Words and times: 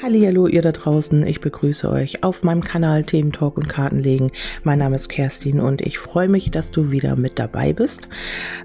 Hallo 0.00 0.46
ihr 0.46 0.62
da 0.62 0.70
draußen, 0.70 1.26
ich 1.26 1.40
begrüße 1.40 1.90
euch 1.90 2.22
auf 2.22 2.44
meinem 2.44 2.62
Kanal 2.62 3.02
Themen 3.02 3.32
Talk 3.32 3.56
und 3.56 3.68
Kartenlegen. 3.68 4.30
Mein 4.62 4.78
Name 4.78 4.94
ist 4.94 5.08
Kerstin 5.08 5.58
und 5.58 5.80
ich 5.80 5.98
freue 5.98 6.28
mich, 6.28 6.52
dass 6.52 6.70
du 6.70 6.92
wieder 6.92 7.16
mit 7.16 7.40
dabei 7.40 7.72
bist. 7.72 8.08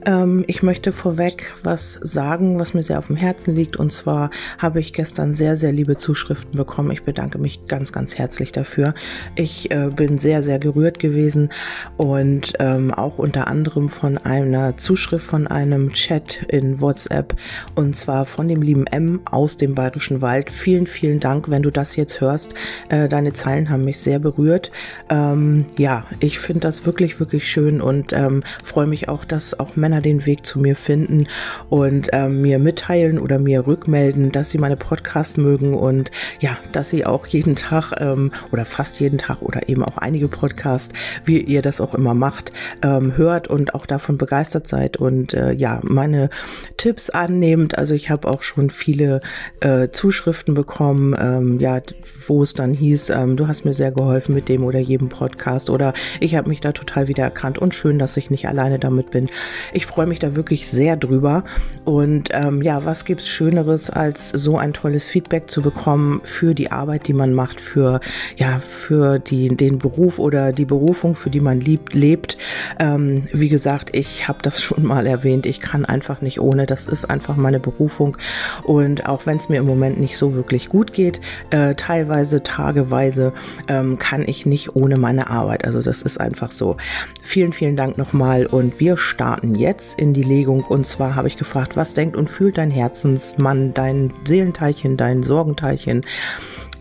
Ähm, 0.05 0.43
ich 0.45 0.61
möchte 0.61 0.91
vorweg 0.91 1.51
was 1.63 1.93
sagen, 2.03 2.59
was 2.59 2.75
mir 2.75 2.83
sehr 2.83 2.99
auf 2.99 3.07
dem 3.07 3.15
Herzen 3.15 3.55
liegt 3.55 3.77
und 3.77 3.91
zwar 3.91 4.29
habe 4.59 4.79
ich 4.79 4.93
gestern 4.93 5.33
sehr, 5.33 5.57
sehr 5.57 5.71
liebe 5.71 5.97
Zuschriften 5.97 6.55
bekommen. 6.55 6.91
Ich 6.91 7.01
bedanke 7.01 7.39
mich 7.39 7.65
ganz, 7.65 7.91
ganz 7.91 8.15
herzlich 8.15 8.51
dafür. 8.51 8.93
Ich 9.35 9.71
äh, 9.71 9.89
bin 9.89 10.19
sehr, 10.19 10.43
sehr 10.43 10.59
gerührt 10.59 10.99
gewesen 10.99 11.49
und 11.97 12.53
ähm, 12.59 12.93
auch 12.93 13.17
unter 13.17 13.47
anderem 13.47 13.89
von 13.89 14.19
einer 14.19 14.77
Zuschrift 14.77 15.25
von 15.25 15.47
einem 15.47 15.93
Chat 15.93 16.45
in 16.49 16.79
WhatsApp 16.79 17.35
und 17.73 17.95
zwar 17.95 18.25
von 18.25 18.47
dem 18.47 18.61
lieben 18.61 18.85
M 18.85 19.21
aus 19.25 19.57
dem 19.57 19.73
Bayerischen 19.73 20.21
Wald. 20.21 20.51
Vielen, 20.51 20.85
vielen 20.85 21.22
Dank, 21.23 21.49
wenn 21.49 21.63
du 21.63 21.71
das 21.71 21.95
jetzt 21.95 22.21
hörst. 22.21 22.53
Äh, 22.89 23.07
deine 23.09 23.33
Zeilen 23.33 23.69
haben 23.69 23.85
mich 23.85 23.99
sehr 23.99 24.19
berührt. 24.19 24.71
Ähm, 25.09 25.65
ja, 25.77 26.05
ich 26.19 26.39
finde 26.39 26.61
das 26.61 26.85
wirklich, 26.85 27.19
wirklich 27.19 27.49
schön 27.49 27.81
und 27.81 28.13
ähm, 28.13 28.43
freue 28.63 28.87
mich 28.87 29.09
auch, 29.09 29.25
dass 29.25 29.59
auch 29.59 29.75
Männer 29.75 30.01
den 30.01 30.25
Weg 30.25 30.45
zu 30.45 30.59
mir 30.59 30.75
finden 30.75 31.27
und 31.69 32.09
ähm, 32.13 32.41
mir 32.41 32.59
mitteilen 32.59 33.19
oder 33.19 33.39
mir 33.39 33.67
rückmelden, 33.67 34.31
dass 34.31 34.49
sie 34.49 34.57
meine 34.57 34.77
Podcasts 34.77 35.37
mögen 35.37 35.73
und 35.73 36.11
ja, 36.39 36.57
dass 36.71 36.89
sie 36.89 37.05
auch 37.05 37.25
jeden 37.27 37.55
Tag 37.55 37.93
ähm, 37.99 38.31
oder 38.51 38.65
fast 38.65 38.99
jeden 38.99 39.17
Tag 39.17 39.41
oder 39.41 39.69
eben 39.69 39.83
auch 39.83 39.97
einige 39.97 40.27
Podcasts, 40.27 40.93
wie 41.25 41.39
ihr 41.39 41.61
das 41.61 41.81
auch 41.81 41.95
immer 41.95 42.13
macht, 42.13 42.51
ähm, 42.81 43.17
hört 43.17 43.47
und 43.47 43.75
auch 43.75 43.85
davon 43.85 44.17
begeistert 44.17 44.67
seid 44.67 44.97
und 44.97 45.33
äh, 45.33 45.51
ja, 45.53 45.79
meine 45.83 46.29
Tipps 46.77 47.09
annehmt. 47.09 47.77
Also 47.77 47.93
ich 47.93 48.09
habe 48.09 48.27
auch 48.27 48.41
schon 48.41 48.69
viele 48.69 49.21
äh, 49.59 49.89
Zuschriften 49.89 50.53
bekommen, 50.53 51.12
ähm, 51.19 51.59
ja, 51.59 51.81
wo 52.27 52.43
es 52.43 52.53
dann 52.53 52.73
hieß, 52.73 53.09
ähm, 53.09 53.35
du 53.35 53.47
hast 53.47 53.65
mir 53.65 53.73
sehr 53.73 53.91
geholfen 53.91 54.33
mit 54.35 54.49
dem 54.49 54.63
oder 54.63 54.79
jedem 54.79 55.09
Podcast 55.09 55.69
oder 55.69 55.93
ich 56.19 56.35
habe 56.35 56.49
mich 56.49 56.61
da 56.61 56.71
total 56.71 57.07
wiedererkannt 57.07 57.57
und 57.57 57.75
schön, 57.75 57.99
dass 57.99 58.17
ich 58.17 58.29
nicht 58.29 58.47
alleine 58.47 58.79
damit 58.79 59.11
bin. 59.11 59.29
Ich 59.73 59.85
freue 59.85 60.05
mich 60.05 60.19
da 60.19 60.35
wirklich 60.35 60.69
sehr 60.69 60.95
drüber 60.95 61.43
und 61.85 62.29
ähm, 62.31 62.61
ja, 62.61 62.85
was 62.85 63.05
gibt's 63.05 63.27
Schöneres 63.27 63.89
als 63.89 64.29
so 64.29 64.57
ein 64.57 64.73
tolles 64.73 65.05
Feedback 65.05 65.49
zu 65.49 65.61
bekommen 65.61 66.21
für 66.23 66.53
die 66.53 66.71
Arbeit, 66.71 67.07
die 67.07 67.13
man 67.13 67.33
macht, 67.33 67.59
für 67.59 67.99
ja, 68.35 68.59
für 68.59 69.19
die, 69.19 69.49
den 69.49 69.79
Beruf 69.79 70.19
oder 70.19 70.51
die 70.51 70.65
Berufung, 70.65 71.15
für 71.15 71.29
die 71.29 71.39
man 71.39 71.59
liebt, 71.59 71.93
lebt. 71.93 72.37
Ähm, 72.79 73.27
wie 73.31 73.49
gesagt, 73.49 73.89
ich 73.95 74.27
habe 74.27 74.39
das 74.41 74.61
schon 74.61 74.83
mal 74.85 75.07
erwähnt. 75.07 75.45
Ich 75.45 75.59
kann 75.59 75.85
einfach 75.85 76.21
nicht 76.21 76.39
ohne. 76.39 76.65
Das 76.65 76.87
ist 76.87 77.09
einfach 77.09 77.35
meine 77.35 77.59
Berufung 77.59 78.17
und 78.63 79.07
auch 79.07 79.25
wenn 79.25 79.37
es 79.37 79.49
mir 79.49 79.57
im 79.57 79.65
Moment 79.65 79.99
nicht 79.99 80.17
so 80.17 80.35
wirklich 80.35 80.69
gut 80.69 80.93
geht 80.93 81.02
geht, 81.03 81.19
äh, 81.49 81.75
teilweise 81.75 82.43
tageweise, 82.43 83.33
ähm, 83.67 83.99
kann 83.99 84.23
ich 84.25 84.45
nicht 84.45 84.75
ohne 84.75 84.97
meine 84.97 85.29
Arbeit. 85.29 85.65
Also 85.65 85.81
das 85.81 86.01
ist 86.01 86.17
einfach 86.19 86.51
so. 86.51 86.77
Vielen, 87.21 87.51
vielen 87.51 87.75
Dank 87.75 87.97
nochmal 87.97 88.45
und 88.45 88.79
wir 88.79 88.95
starten 88.95 89.55
jetzt 89.55 89.99
in 89.99 90.13
die 90.13 90.23
Legung. 90.23 90.63
Und 90.63 90.87
zwar 90.87 91.15
habe 91.15 91.27
ich 91.27 91.35
gefragt, 91.37 91.75
was 91.75 91.93
denkt 91.93 92.15
und 92.15 92.29
fühlt 92.29 92.57
dein 92.57 92.71
Herzensmann, 92.71 93.73
dein 93.73 94.13
Seelenteilchen, 94.25 94.95
dein 94.95 95.23
Sorgenteilchen, 95.23 96.05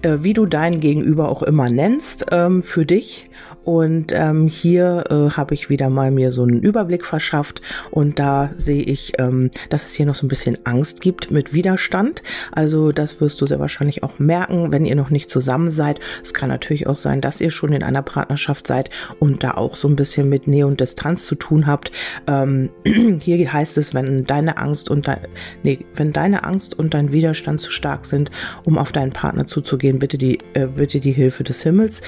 äh, 0.03 0.19
wie 0.19 0.35
du 0.35 0.47
dein 0.47 0.79
Gegenüber 0.79 1.29
auch 1.29 1.43
immer 1.43 1.69
nennst, 1.69 2.27
ähm, 2.31 2.63
für 2.63 2.87
dich 2.87 3.29
und 3.65 4.13
ähm, 4.13 4.49
hier 4.49 5.05
äh, 5.11 5.31
habe 5.37 5.55
ich 5.55 5.69
wieder 5.69 5.89
mal 5.89 6.11
mir 6.11 6.31
so 6.31 6.43
einen 6.43 6.61
Überblick 6.61 7.05
verschafft 7.05 7.63
und 7.91 8.19
da 8.19 8.51
sehe 8.57 8.83
ich, 8.83 9.13
ähm, 9.19 9.51
dass 9.71 9.87
es 9.87 9.95
hier 9.95 10.07
noch 10.07 10.15
so 10.15 10.27
ein 10.27 10.29
bisschen 10.29 10.59
Angst 10.65 11.01
gibt 11.01 11.31
mit 11.31 11.53
Widerstand. 11.53 12.23
Also 12.51 12.93
das 12.93 13.21
wirst 13.21 13.41
du 13.41 13.47
sehr 13.47 13.61
wahrscheinlich 13.61 14.03
auch 14.03 14.19
merken, 14.19 14.73
wenn 14.73 14.85
ihr 14.85 14.97
noch 14.97 15.11
nicht 15.11 15.31
zusammen 15.31 15.71
seid. 15.71 16.01
Es 16.23 16.35
kann 16.35 16.49
natürlich 16.49 16.87
auch 16.87 16.97
sein, 16.97 17.21
dass 17.21 17.41
ihr 17.41 17.51
schon 17.51 17.73
in 17.73 17.83
einer 17.83 18.03
Partnerschaft 18.03 18.67
seid 18.67 18.91
und 19.19 19.45
da 19.45 19.53
auch 19.53 19.77
so 19.77 19.89
ein 19.89 19.97
bisschen 19.97 20.29
mit 20.29 20.47
Nähe 20.47 20.67
und 20.67 20.81
Distanz 20.81 21.27
zu 21.27 21.35
tun 21.35 21.67
habt. 21.67 21.93
Ähm, 22.27 22.71
hier 23.23 23.53
heißt 23.53 23.79
es, 23.79 23.95
wenn 23.95 24.25
deine 24.25 24.57
Angst 24.57 24.91
und 24.91 25.07
dein, 25.07 25.27
nee, 25.63 25.79
wenn 25.95 26.13
deine 26.13 26.45
Angst 26.45 26.79
und 26.79 26.95
dein 26.95 27.13
Widerstand 27.13 27.61
zu 27.61 27.71
stark 27.71 28.07
sind, 28.07 28.31
um 28.65 28.79
auf 28.79 28.93
deinen 28.93 29.11
Partner 29.11 29.47
zuzugehen, 29.47 29.99
bitte 29.99 30.19
die, 30.19 30.39
äh, 30.55 30.67
bitte 30.67 31.01
die 31.01 31.13
Hilfe 31.13 31.45
des 31.45 31.63
Himmels. 31.63 32.03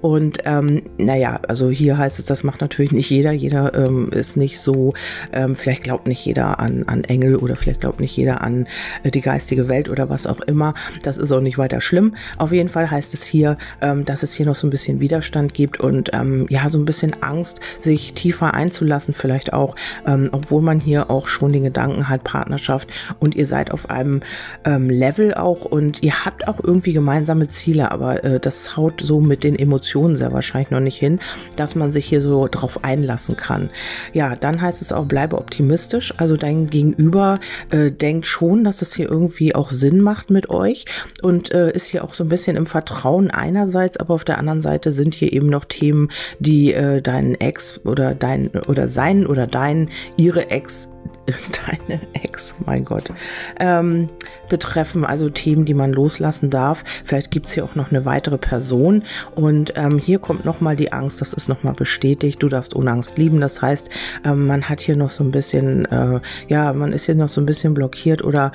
Und 0.00 0.38
ähm, 0.44 0.80
naja, 0.98 1.40
also 1.46 1.70
hier 1.70 1.96
heißt 1.96 2.18
es, 2.18 2.24
das 2.24 2.42
macht 2.42 2.60
natürlich 2.60 2.92
nicht 2.92 3.08
jeder. 3.08 3.32
Jeder 3.32 3.72
ähm, 3.74 4.10
ist 4.12 4.36
nicht 4.36 4.60
so, 4.60 4.94
ähm, 5.32 5.54
vielleicht 5.54 5.84
glaubt 5.84 6.06
nicht 6.08 6.24
jeder 6.24 6.58
an, 6.58 6.84
an 6.86 7.04
Engel 7.04 7.36
oder 7.36 7.54
vielleicht 7.56 7.80
glaubt 7.80 8.00
nicht 8.00 8.16
jeder 8.16 8.42
an 8.42 8.66
äh, 9.04 9.10
die 9.10 9.20
geistige 9.20 9.68
Welt 9.68 9.88
oder 9.88 10.08
was 10.08 10.26
auch 10.26 10.40
immer. 10.40 10.74
Das 11.04 11.16
ist 11.16 11.30
auch 11.30 11.40
nicht 11.40 11.56
weiter 11.56 11.80
schlimm. 11.80 12.16
Auf 12.36 12.52
jeden 12.52 12.68
Fall 12.68 12.90
heißt 12.90 13.14
es 13.14 13.22
hier, 13.22 13.56
ähm, 13.80 14.04
dass 14.04 14.24
es 14.24 14.34
hier 14.34 14.46
noch 14.46 14.56
so 14.56 14.66
ein 14.66 14.70
bisschen 14.70 14.98
Widerstand 15.00 15.54
gibt 15.54 15.78
und 15.78 16.10
ähm, 16.12 16.46
ja, 16.50 16.68
so 16.68 16.78
ein 16.78 16.84
bisschen 16.84 17.22
Angst, 17.22 17.60
sich 17.80 18.14
tiefer 18.14 18.54
einzulassen, 18.54 19.14
vielleicht 19.14 19.52
auch, 19.52 19.76
ähm, 20.06 20.28
obwohl 20.32 20.62
man 20.62 20.80
hier 20.80 21.10
auch 21.10 21.28
schon 21.28 21.52
den 21.52 21.62
Gedanken 21.62 22.08
hat, 22.08 22.24
Partnerschaft 22.24 22.88
und 23.20 23.36
ihr 23.36 23.46
seid 23.46 23.70
auf 23.70 23.88
einem 23.88 24.20
ähm, 24.64 24.90
Level 24.90 25.34
auch 25.34 25.64
und 25.64 26.02
ihr 26.02 26.24
habt 26.24 26.48
auch 26.48 26.58
irgendwie 26.62 26.92
gemeinsame 26.92 27.48
Ziele, 27.48 27.92
aber 27.92 28.24
äh, 28.24 28.40
das 28.40 28.76
haut 28.76 29.00
so 29.00 29.20
mit 29.20 29.44
den 29.44 29.56
Emotionen 29.56 30.16
sehr 30.16 30.32
wahrscheinlich 30.32 30.70
noch 30.70 30.80
nicht 30.80 30.87
hin, 30.96 31.20
dass 31.56 31.74
man 31.74 31.92
sich 31.92 32.06
hier 32.06 32.20
so 32.20 32.48
drauf 32.48 32.84
einlassen 32.84 33.36
kann. 33.36 33.70
Ja, 34.12 34.36
dann 34.36 34.60
heißt 34.60 34.82
es 34.82 34.92
auch, 34.92 35.04
bleibe 35.04 35.38
optimistisch. 35.38 36.14
Also 36.16 36.36
dein 36.36 36.68
Gegenüber 36.68 37.40
äh, 37.70 37.90
denkt 37.90 38.26
schon, 38.26 38.64
dass 38.64 38.82
es 38.82 38.94
hier 38.94 39.08
irgendwie 39.10 39.54
auch 39.54 39.70
Sinn 39.70 40.00
macht 40.00 40.30
mit 40.30 40.50
euch 40.50 40.84
und 41.22 41.52
äh, 41.52 41.70
ist 41.72 41.86
hier 41.86 42.04
auch 42.04 42.14
so 42.14 42.24
ein 42.24 42.28
bisschen 42.28 42.56
im 42.56 42.66
Vertrauen 42.66 43.30
einerseits, 43.30 43.96
aber 43.96 44.14
auf 44.14 44.24
der 44.24 44.38
anderen 44.38 44.60
Seite 44.60 44.92
sind 44.92 45.14
hier 45.14 45.32
eben 45.32 45.48
noch 45.48 45.64
Themen, 45.64 46.10
die 46.38 46.72
äh, 46.72 47.02
deinen 47.02 47.34
Ex 47.34 47.80
oder 47.84 48.14
dein 48.14 48.48
oder 48.68 48.88
sein 48.88 49.26
oder 49.26 49.46
dein, 49.46 49.90
ihre 50.16 50.50
Ex 50.50 50.88
deine 51.66 52.00
Ex, 52.12 52.54
mein 52.64 52.84
Gott, 52.84 53.12
ähm, 53.58 54.08
betreffen, 54.48 55.04
also 55.04 55.28
Themen, 55.28 55.64
die 55.64 55.74
man 55.74 55.92
loslassen 55.92 56.50
darf. 56.50 56.84
Vielleicht 57.04 57.30
gibt 57.30 57.46
es 57.46 57.52
hier 57.52 57.64
auch 57.64 57.74
noch 57.74 57.90
eine 57.90 58.04
weitere 58.04 58.38
Person 58.38 59.02
und 59.34 59.72
ähm, 59.76 59.98
hier 59.98 60.18
kommt 60.18 60.44
nochmal 60.44 60.76
die 60.76 60.92
Angst, 60.92 61.20
das 61.20 61.32
ist 61.32 61.48
nochmal 61.48 61.74
bestätigt, 61.74 62.42
du 62.42 62.48
darfst 62.48 62.74
ohne 62.74 62.90
Angst 62.90 63.18
lieben. 63.18 63.40
Das 63.40 63.60
heißt, 63.60 63.90
ähm, 64.24 64.46
man 64.46 64.68
hat 64.68 64.80
hier 64.80 64.96
noch 64.96 65.10
so 65.10 65.24
ein 65.24 65.30
bisschen, 65.30 65.84
äh, 65.86 66.20
ja, 66.48 66.72
man 66.72 66.92
ist 66.92 67.06
hier 67.06 67.14
noch 67.14 67.28
so 67.28 67.40
ein 67.40 67.46
bisschen 67.46 67.74
blockiert 67.74 68.22
oder 68.22 68.52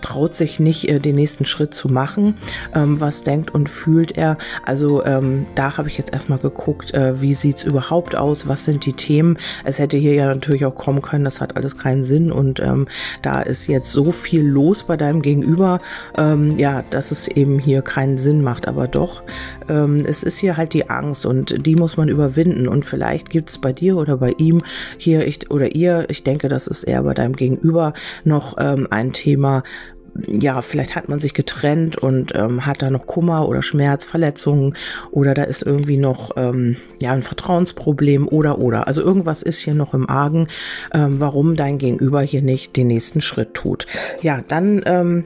traut 0.00 0.34
sich 0.34 0.60
nicht, 0.60 0.88
äh, 0.88 0.98
den 0.98 1.16
nächsten 1.16 1.44
Schritt 1.44 1.74
zu 1.74 1.88
machen. 1.88 2.34
Ähm, 2.74 3.00
was 3.00 3.22
denkt 3.22 3.54
und 3.54 3.68
fühlt 3.68 4.16
er? 4.16 4.38
Also 4.64 5.04
ähm, 5.04 5.46
da 5.54 5.76
habe 5.76 5.88
ich 5.88 5.98
jetzt 5.98 6.12
erstmal 6.12 6.38
geguckt, 6.38 6.94
äh, 6.94 7.20
wie 7.20 7.34
sieht's 7.34 7.62
überhaupt 7.62 8.16
aus? 8.16 8.48
Was 8.48 8.64
sind 8.64 8.86
die 8.86 8.92
Themen? 8.92 9.38
Es 9.64 9.78
hätte 9.78 9.96
hier 9.96 10.14
ja 10.14 10.26
natürlich 10.26 10.64
auch 10.64 10.74
kommen 10.74 11.02
können, 11.02 11.24
das 11.24 11.40
hat 11.40 11.56
alles 11.56 11.76
keinen 11.76 12.02
Sinn 12.02 12.32
und 12.32 12.60
ähm, 12.60 12.88
da 13.22 13.42
ist 13.42 13.66
jetzt 13.66 13.92
so 13.92 14.10
viel 14.10 14.46
los 14.46 14.84
bei 14.84 14.96
deinem 14.96 15.22
Gegenüber, 15.22 15.80
ähm, 16.16 16.58
ja, 16.58 16.82
dass 16.90 17.10
es 17.10 17.28
eben 17.28 17.58
hier 17.58 17.82
keinen 17.82 18.18
Sinn 18.18 18.42
macht. 18.42 18.68
Aber 18.68 18.88
doch, 18.88 19.22
ähm, 19.68 19.98
es 20.06 20.22
ist 20.22 20.38
hier 20.38 20.56
halt 20.56 20.72
die 20.72 20.88
Angst 20.90 21.26
und 21.26 21.66
die 21.66 21.76
muss 21.76 21.96
man 21.96 22.08
überwinden 22.08 22.68
und 22.68 22.84
vielleicht 22.84 23.30
gibt's 23.30 23.58
bei 23.58 23.72
dir 23.72 23.96
oder 23.96 24.16
bei 24.16 24.34
ihm 24.38 24.62
hier 24.96 25.26
ich, 25.26 25.50
oder 25.50 25.74
ihr, 25.74 26.06
ich 26.08 26.22
denke, 26.22 26.48
das 26.48 26.66
ist 26.66 26.84
eher 26.84 27.02
bei 27.02 27.14
deinem 27.14 27.36
Gegenüber 27.36 27.92
noch 28.24 28.56
ähm, 28.58 28.88
ein 28.90 29.12
Thema, 29.12 29.62
ja, 30.26 30.62
vielleicht 30.62 30.96
hat 30.96 31.08
man 31.08 31.20
sich 31.20 31.34
getrennt 31.34 31.96
und 31.96 32.34
ähm, 32.34 32.66
hat 32.66 32.82
da 32.82 32.90
noch 32.90 33.06
Kummer 33.06 33.48
oder 33.48 33.62
Schmerz, 33.62 34.04
Verletzungen 34.04 34.74
oder 35.10 35.34
da 35.34 35.44
ist 35.44 35.62
irgendwie 35.62 35.96
noch 35.96 36.32
ähm, 36.36 36.76
ja 37.00 37.12
ein 37.12 37.22
Vertrauensproblem 37.22 38.26
oder 38.28 38.58
oder. 38.58 38.86
Also 38.86 39.02
irgendwas 39.02 39.42
ist 39.42 39.58
hier 39.58 39.74
noch 39.74 39.94
im 39.94 40.08
Argen, 40.08 40.48
ähm, 40.92 41.20
warum 41.20 41.56
dein 41.56 41.78
Gegenüber 41.78 42.20
hier 42.22 42.42
nicht 42.42 42.76
den 42.76 42.88
nächsten 42.88 43.20
Schritt 43.20 43.54
tut. 43.54 43.86
Ja, 44.20 44.40
dann 44.46 44.82
ähm, 44.86 45.24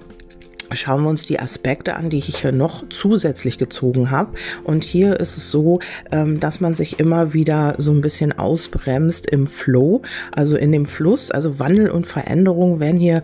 schauen 0.75 1.03
wir 1.03 1.11
uns 1.11 1.27
die 1.27 1.41
Aspekte 1.41 1.97
an, 1.97 2.11
die 2.11 2.19
ich 2.19 2.39
hier 2.39 2.53
noch 2.53 2.85
zusätzlich 2.89 3.59
gezogen 3.59 4.11
habe. 4.11 4.33
Und 4.65 4.85
hier 4.85 5.21
ist 5.21 5.37
es 5.37 5.51
so, 5.51 5.81
ähm, 6.11 6.41
dass 6.41 6.61
man 6.61 6.75
sich 6.75 6.99
immer 6.99 7.33
wieder 7.33 7.75
so 7.79 7.93
ein 7.93 8.01
bisschen 8.01 8.33
ausbremst 8.33 9.29
im 9.31 9.47
Flow, 9.47 10.03
also 10.33 10.57
in 10.57 10.73
dem 10.73 10.87
Fluss. 10.87 11.31
Also 11.31 11.59
Wandel 11.59 11.91
und 11.91 12.07
Veränderung 12.07 12.81
werden 12.81 12.99
hier, 12.99 13.23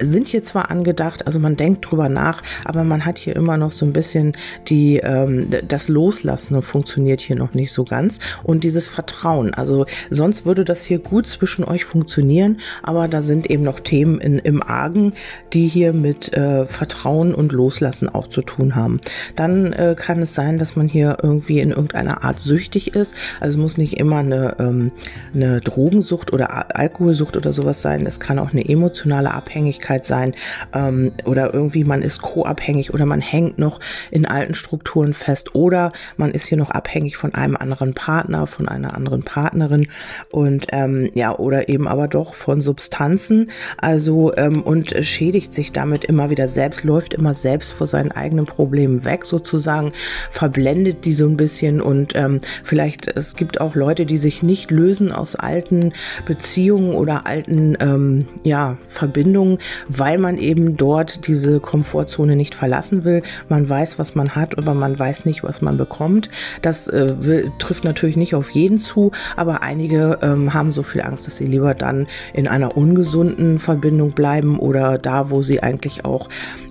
sind 0.00 0.28
hier 0.28 0.42
zwar 0.42 0.70
angedacht, 0.70 1.26
also 1.26 1.38
man 1.38 1.56
denkt 1.56 1.90
drüber 1.90 2.08
nach, 2.08 2.42
aber 2.64 2.84
man 2.84 3.04
hat 3.04 3.18
hier 3.18 3.36
immer 3.36 3.56
noch 3.56 3.70
so 3.70 3.86
ein 3.86 3.92
bisschen 3.92 4.36
die, 4.68 4.98
ähm, 4.98 5.48
das 5.66 5.88
Loslassen 5.88 6.60
funktioniert 6.62 7.20
hier 7.20 7.36
noch 7.36 7.54
nicht 7.54 7.72
so 7.72 7.84
ganz. 7.84 8.18
Und 8.42 8.64
dieses 8.64 8.88
Vertrauen, 8.88 9.54
also 9.54 9.86
sonst 10.10 10.44
würde 10.46 10.64
das 10.64 10.84
hier 10.84 10.98
gut 10.98 11.26
zwischen 11.26 11.64
euch 11.64 11.84
funktionieren, 11.84 12.58
aber 12.82 13.08
da 13.08 13.22
sind 13.22 13.50
eben 13.50 13.62
noch 13.62 13.80
Themen 13.80 14.20
in, 14.20 14.38
im 14.38 14.62
Argen, 14.62 15.12
die 15.52 15.68
hier 15.68 15.92
mit 15.92 16.32
äh, 16.32 16.66
Vertrauen 16.66 16.87
Vertrauen 16.88 17.34
und 17.34 17.52
Loslassen 17.52 18.08
auch 18.08 18.28
zu 18.28 18.40
tun 18.40 18.74
haben. 18.74 19.00
Dann 19.36 19.74
äh, 19.74 19.94
kann 19.98 20.22
es 20.22 20.34
sein, 20.34 20.58
dass 20.58 20.74
man 20.74 20.88
hier 20.88 21.18
irgendwie 21.22 21.60
in 21.60 21.70
irgendeiner 21.70 22.24
Art 22.24 22.38
süchtig 22.38 22.94
ist. 22.94 23.14
Also 23.40 23.58
es 23.58 23.62
muss 23.62 23.76
nicht 23.76 23.98
immer 23.98 24.18
eine, 24.18 24.56
ähm, 24.58 24.90
eine 25.34 25.60
Drogensucht 25.60 26.32
oder 26.32 26.74
Alkoholsucht 26.74 27.36
oder 27.36 27.52
sowas 27.52 27.82
sein. 27.82 28.06
Es 28.06 28.20
kann 28.20 28.38
auch 28.38 28.52
eine 28.52 28.66
emotionale 28.66 29.34
Abhängigkeit 29.34 30.06
sein 30.06 30.34
ähm, 30.74 31.12
oder 31.26 31.52
irgendwie 31.52 31.84
man 31.84 32.00
ist 32.00 32.22
co-abhängig 32.22 32.94
oder 32.94 33.04
man 33.04 33.20
hängt 33.20 33.58
noch 33.58 33.80
in 34.10 34.24
alten 34.24 34.54
Strukturen 34.54 35.12
fest 35.12 35.54
oder 35.54 35.92
man 36.16 36.30
ist 36.30 36.46
hier 36.46 36.56
noch 36.56 36.70
abhängig 36.70 37.18
von 37.18 37.34
einem 37.34 37.56
anderen 37.56 37.92
Partner, 37.92 38.46
von 38.46 38.66
einer 38.66 38.94
anderen 38.94 39.24
Partnerin 39.24 39.88
und 40.32 40.68
ähm, 40.72 41.10
ja 41.12 41.36
oder 41.36 41.68
eben 41.68 41.86
aber 41.86 42.08
doch 42.08 42.32
von 42.32 42.62
Substanzen. 42.62 43.50
Also 43.76 44.34
ähm, 44.36 44.62
und 44.62 44.94
schädigt 45.02 45.52
sich 45.52 45.72
damit 45.72 46.04
immer 46.04 46.30
wieder 46.30 46.48
selbst, 46.48 46.77
läuft 46.84 47.14
immer 47.14 47.34
selbst 47.34 47.72
vor 47.72 47.86
seinen 47.86 48.12
eigenen 48.12 48.46
Problemen 48.46 49.04
weg 49.04 49.24
sozusagen, 49.24 49.92
verblendet 50.30 51.04
die 51.04 51.12
so 51.12 51.26
ein 51.26 51.36
bisschen 51.36 51.80
und 51.80 52.14
ähm, 52.14 52.40
vielleicht 52.62 53.08
es 53.08 53.36
gibt 53.36 53.60
auch 53.60 53.74
Leute, 53.74 54.06
die 54.06 54.16
sich 54.16 54.42
nicht 54.42 54.70
lösen 54.70 55.12
aus 55.12 55.34
alten 55.36 55.92
Beziehungen 56.26 56.94
oder 56.94 57.26
alten 57.26 57.76
ähm, 57.80 58.26
ja 58.44 58.76
Verbindungen, 58.88 59.58
weil 59.88 60.18
man 60.18 60.38
eben 60.38 60.76
dort 60.76 61.26
diese 61.26 61.60
Komfortzone 61.60 62.36
nicht 62.36 62.54
verlassen 62.54 63.04
will. 63.04 63.22
Man 63.48 63.68
weiß, 63.68 63.98
was 63.98 64.14
man 64.14 64.34
hat, 64.34 64.58
aber 64.58 64.74
man 64.74 64.98
weiß 64.98 65.24
nicht, 65.24 65.42
was 65.42 65.60
man 65.60 65.76
bekommt. 65.76 66.30
Das 66.62 66.88
äh, 66.88 67.14
will, 67.18 67.52
trifft 67.58 67.84
natürlich 67.84 68.16
nicht 68.16 68.34
auf 68.34 68.50
jeden 68.50 68.80
zu, 68.80 69.12
aber 69.36 69.62
einige 69.62 70.18
ähm, 70.22 70.54
haben 70.54 70.72
so 70.72 70.82
viel 70.82 71.02
Angst, 71.02 71.26
dass 71.26 71.36
sie 71.36 71.46
lieber 71.46 71.74
dann 71.74 72.06
in 72.32 72.48
einer 72.48 72.76
ungesunden 72.76 73.58
Verbindung 73.58 74.12
bleiben 74.12 74.58
oder 74.58 74.98
da, 74.98 75.30
wo 75.30 75.42
sie 75.42 75.62
eigentlich 75.62 76.04
auch 76.04 76.28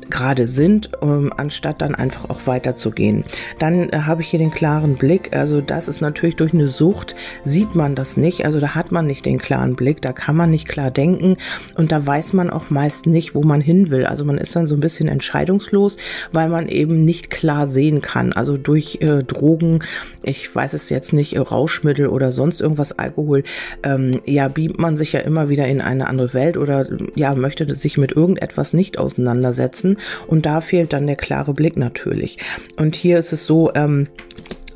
gerade 0.09 0.47
sind, 0.47 0.91
ähm, 1.01 1.31
anstatt 1.35 1.81
dann 1.81 1.95
einfach 1.95 2.29
auch 2.29 2.45
weiterzugehen. 2.45 3.23
Dann 3.59 3.89
äh, 3.89 3.99
habe 3.99 4.21
ich 4.21 4.29
hier 4.29 4.39
den 4.39 4.51
klaren 4.51 4.95
Blick. 4.95 5.35
Also 5.35 5.61
das 5.61 5.87
ist 5.87 6.01
natürlich 6.01 6.35
durch 6.35 6.53
eine 6.53 6.67
Sucht, 6.67 7.15
sieht 7.43 7.75
man 7.75 7.95
das 7.95 8.17
nicht. 8.17 8.45
Also 8.45 8.59
da 8.59 8.75
hat 8.75 8.91
man 8.91 9.07
nicht 9.07 9.25
den 9.25 9.37
klaren 9.37 9.75
Blick, 9.75 10.01
da 10.01 10.13
kann 10.13 10.35
man 10.35 10.51
nicht 10.51 10.67
klar 10.67 10.91
denken 10.91 11.37
und 11.75 11.91
da 11.91 12.05
weiß 12.05 12.33
man 12.33 12.49
auch 12.49 12.69
meist 12.69 13.07
nicht, 13.07 13.35
wo 13.35 13.43
man 13.43 13.61
hin 13.61 13.89
will. 13.89 14.05
Also 14.05 14.25
man 14.25 14.37
ist 14.37 14.55
dann 14.55 14.67
so 14.67 14.75
ein 14.75 14.81
bisschen 14.81 15.07
entscheidungslos, 15.07 15.97
weil 16.31 16.49
man 16.49 16.67
eben 16.67 17.05
nicht 17.05 17.29
klar 17.29 17.65
sehen 17.65 18.01
kann. 18.01 18.33
Also 18.33 18.57
durch 18.57 18.99
äh, 19.01 19.23
Drogen, 19.23 19.83
ich 20.23 20.53
weiß 20.53 20.73
es 20.73 20.89
jetzt 20.89 21.13
nicht, 21.13 21.37
Rauschmittel 21.37 22.07
oder 22.07 22.31
sonst 22.31 22.61
irgendwas, 22.61 22.97
Alkohol, 22.97 23.43
ähm, 23.83 24.21
ja, 24.25 24.47
beamt 24.47 24.79
man 24.79 24.97
sich 24.97 25.13
ja 25.13 25.19
immer 25.21 25.49
wieder 25.49 25.67
in 25.67 25.81
eine 25.81 26.07
andere 26.07 26.33
Welt 26.33 26.57
oder 26.57 26.87
ja, 27.15 27.35
möchte 27.35 27.73
sich 27.75 27.97
mit 27.97 28.11
irgendetwas 28.11 28.73
nicht 28.73 28.97
auseinandersetzen 28.97 29.96
und 30.27 30.45
da 30.45 30.61
fehlt 30.61 30.93
dann 30.93 31.07
der 31.07 31.15
klare 31.15 31.53
Blick 31.53 31.77
natürlich. 31.77 32.37
Und 32.77 32.95
hier 32.95 33.17
ist 33.19 33.33
es 33.33 33.45
so, 33.45 33.71
ähm, 33.73 34.07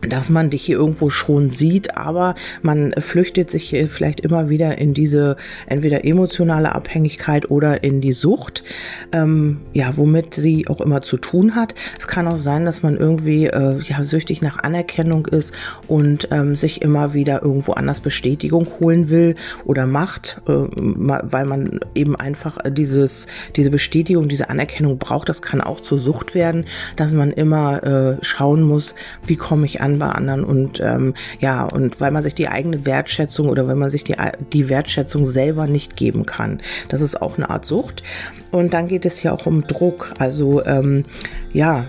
dass 0.07 0.30
man 0.30 0.50
dich 0.50 0.63
hier 0.63 0.77
irgendwo 0.77 1.09
schon 1.09 1.50
sieht, 1.50 1.98
aber 1.98 2.36
man 2.62 2.94
flüchtet 2.98 3.51
sich 3.51 3.69
hier 3.69 3.88
vielleicht 3.88 4.21
immer 4.21 4.50
wieder 4.50 4.77
in 4.77 4.94
diese 4.94 5.38
entweder 5.68 6.06
emotionale 6.06 6.74
Abhängigkeit 6.74 7.51
oder 7.51 7.83
in 7.83 8.01
die 8.01 8.12
Sucht, 8.12 8.63
ähm, 9.12 9.62
ja, 9.74 9.98
womit 9.98 10.33
sie 10.33 10.68
auch 10.68 10.81
immer 10.81 11.01
zu 11.01 11.18
tun 11.18 11.56
hat. 11.56 11.75
Es 11.98 12.07
kann 12.07 12.27
auch 12.27 12.38
sein, 12.38 12.65
dass 12.65 12.83
man 12.83 12.98
irgendwie 12.98 13.45
äh, 13.45 13.80
ja 13.80 14.03
süchtig 14.03 14.42
nach 14.42 14.59
Anerkennung 14.59 15.27
ist 15.27 15.53
und 15.88 16.27
ähm, 16.31 16.56
sich 16.56 16.81
immer 16.81 17.13
wieder 17.13 17.42
irgendwo 17.44 17.74
anders 17.74 18.00
Bestätigung 18.00 18.68
holen 18.80 19.09
will 19.09 19.36
oder 19.65 19.86
macht, 19.86 20.42
äh, 20.47 20.51
weil 20.51 21.45
man 21.45 21.80
eben 21.95 22.15
einfach 22.15 22.57
dieses 22.69 23.27
diese 23.56 23.69
Bestätigung, 23.69 24.30
diese 24.30 24.50
Anerkennung 24.50 24.97
braucht. 24.97 25.30
Das 25.30 25.42
kann 25.42 25.62
auch 25.62 25.81
zur 25.81 26.00
Sucht 26.00 26.33
werden, 26.33 26.65
dass 26.95 27.12
man 27.12 27.31
immer 27.31 27.83
äh, 27.83 28.18
schauen 28.24 28.63
muss, 28.63 28.95
wie 29.25 29.36
komme 29.36 29.65
ich 29.65 29.81
an 29.81 29.90
an 29.91 29.99
bei 29.99 30.09
anderen 30.09 30.43
und 30.43 30.79
ähm, 30.79 31.13
ja, 31.39 31.63
und 31.63 31.99
weil 31.99 32.11
man 32.11 32.23
sich 32.23 32.35
die 32.35 32.47
eigene 32.47 32.85
Wertschätzung 32.85 33.49
oder 33.49 33.67
wenn 33.67 33.77
man 33.77 33.89
sich 33.89 34.03
die, 34.03 34.15
die 34.53 34.69
Wertschätzung 34.69 35.25
selber 35.25 35.67
nicht 35.67 35.95
geben 35.95 36.25
kann. 36.25 36.61
Das 36.89 37.01
ist 37.01 37.21
auch 37.21 37.38
eine 37.38 37.49
Art 37.49 37.65
Sucht. 37.65 38.03
Und 38.51 38.73
dann 38.73 38.88
geht 38.88 39.05
es 39.05 39.17
hier 39.17 39.33
auch 39.33 39.45
um 39.45 39.65
Druck. 39.67 40.13
Also 40.19 40.63
ähm, 40.65 41.05
ja, 41.53 41.85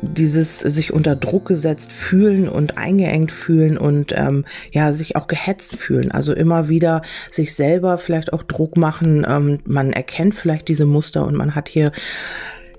dieses 0.00 0.60
sich 0.60 0.92
unter 0.92 1.16
Druck 1.16 1.46
gesetzt 1.48 1.92
fühlen 1.92 2.48
und 2.48 2.78
eingeengt 2.78 3.32
fühlen 3.32 3.78
und 3.78 4.12
ähm, 4.16 4.44
ja, 4.72 4.92
sich 4.92 5.16
auch 5.16 5.26
gehetzt 5.26 5.76
fühlen. 5.76 6.10
Also 6.10 6.32
immer 6.32 6.68
wieder 6.68 7.02
sich 7.30 7.54
selber 7.54 7.98
vielleicht 7.98 8.32
auch 8.32 8.42
Druck 8.42 8.76
machen. 8.76 9.26
Ähm, 9.28 9.60
man 9.64 9.92
erkennt 9.92 10.34
vielleicht 10.34 10.68
diese 10.68 10.86
Muster 10.86 11.26
und 11.26 11.34
man 11.34 11.54
hat 11.54 11.68
hier 11.68 11.92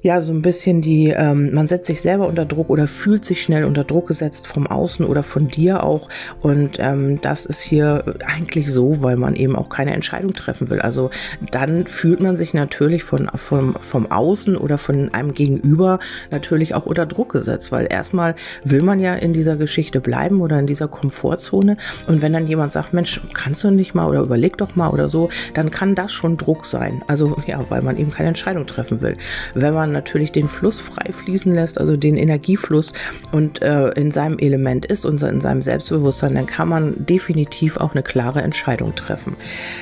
ja 0.03 0.19
so 0.19 0.33
ein 0.33 0.41
bisschen 0.41 0.81
die, 0.81 1.07
ähm, 1.07 1.53
man 1.53 1.67
setzt 1.69 1.87
sich 1.87 2.01
selber 2.01 2.27
unter 2.27 2.45
Druck 2.45 2.69
oder 2.69 2.87
fühlt 2.87 3.23
sich 3.23 3.41
schnell 3.41 3.63
unter 3.63 3.85
Druck 3.85 4.07
gesetzt 4.07 4.45
vom 4.47 4.67
Außen 4.67 5.05
oder 5.05 5.23
von 5.23 5.47
dir 5.47 5.83
auch. 5.83 6.09
Und 6.41 6.77
ähm, 6.79 7.21
das 7.21 7.45
ist 7.45 7.61
hier 7.61 8.17
eigentlich 8.25 8.71
so, 8.71 9.01
weil 9.01 9.15
man 9.15 9.35
eben 9.35 9.55
auch 9.55 9.69
keine 9.69 9.93
Entscheidung 9.93 10.33
treffen 10.33 10.69
will. 10.69 10.81
Also 10.81 11.09
dann 11.51 11.87
fühlt 11.87 12.19
man 12.19 12.35
sich 12.35 12.53
natürlich 12.53 13.03
von, 13.03 13.31
vom, 13.35 13.75
vom 13.79 14.11
Außen 14.11 14.57
oder 14.57 14.77
von 14.77 15.13
einem 15.13 15.33
Gegenüber 15.33 15.99
natürlich 16.31 16.75
auch 16.75 16.85
unter 16.85 17.05
Druck 17.05 17.31
gesetzt, 17.31 17.71
weil 17.71 17.87
erstmal 17.89 18.35
will 18.65 18.81
man 18.81 18.99
ja 18.99 19.15
in 19.15 19.31
dieser 19.31 19.55
Geschichte 19.55 20.01
bleiben 20.01 20.41
oder 20.41 20.59
in 20.59 20.67
dieser 20.67 20.89
Komfortzone. 20.89 21.77
Und 22.07 22.21
wenn 22.21 22.33
dann 22.33 22.45
jemand 22.45 22.73
sagt, 22.73 22.93
Mensch, 22.93 23.21
kannst 23.33 23.63
du 23.63 23.71
nicht 23.71 23.95
mal 23.95 24.09
oder 24.09 24.19
überleg 24.19 24.57
doch 24.57 24.75
mal 24.75 24.89
oder 24.89 25.07
so, 25.07 25.29
dann 25.53 25.71
kann 25.71 25.95
das 25.95 26.11
schon 26.11 26.35
Druck 26.35 26.65
sein. 26.65 27.01
Also 27.07 27.37
ja, 27.47 27.63
weil 27.69 27.81
man 27.81 27.95
eben 27.95 28.11
keine 28.11 28.27
Entscheidung 28.27 28.67
treffen 28.67 28.99
will. 29.01 29.15
Wenn 29.53 29.73
man 29.73 29.92
natürlich 29.93 30.31
den 30.31 30.47
Fluss 30.47 30.79
frei 30.79 31.13
fließen 31.13 31.53
lässt, 31.53 31.79
also 31.79 31.95
den 31.95 32.17
Energiefluss 32.17 32.93
und 33.31 33.61
äh, 33.61 33.89
in 33.91 34.11
seinem 34.11 34.39
Element 34.39 34.85
ist 34.85 35.05
und 35.05 35.21
in 35.23 35.41
seinem 35.41 35.61
Selbstbewusstsein, 35.61 36.35
dann 36.35 36.47
kann 36.47 36.67
man 36.67 37.05
definitiv 37.05 37.77
auch 37.77 37.91
eine 37.91 38.03
klare 38.03 38.41
Entscheidung 38.41 38.95
treffen. 38.95 39.35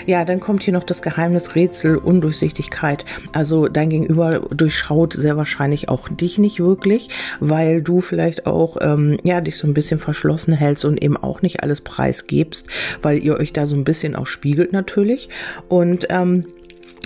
Ja, 0.05 0.25
dann 0.25 0.39
kommt 0.39 0.63
hier 0.63 0.73
noch 0.73 0.83
das 0.83 1.01
Geheimnis, 1.01 1.55
Rätsel, 1.55 1.97
Undurchsichtigkeit. 1.97 3.05
Also 3.33 3.67
dein 3.67 3.89
Gegenüber 3.89 4.41
durchschaut 4.51 5.13
sehr 5.13 5.37
wahrscheinlich 5.37 5.89
auch 5.89 6.09
dich 6.09 6.37
nicht 6.37 6.59
wirklich, 6.59 7.09
weil 7.39 7.81
du 7.81 8.01
vielleicht 8.01 8.45
auch 8.45 8.77
ähm, 8.81 9.17
ja 9.23 9.41
dich 9.41 9.57
so 9.57 9.67
ein 9.67 9.73
bisschen 9.73 9.99
verschlossen 9.99 10.53
hältst 10.53 10.85
und 10.85 11.01
eben 11.01 11.17
auch 11.17 11.41
nicht 11.41 11.63
alles 11.63 11.81
preisgibst, 11.81 12.67
weil 13.01 13.19
ihr 13.19 13.37
euch 13.37 13.53
da 13.53 13.65
so 13.65 13.75
ein 13.75 13.83
bisschen 13.83 14.15
auch 14.15 14.27
spiegelt 14.27 14.73
natürlich 14.73 15.29
und 15.69 16.07
ähm, 16.09 16.45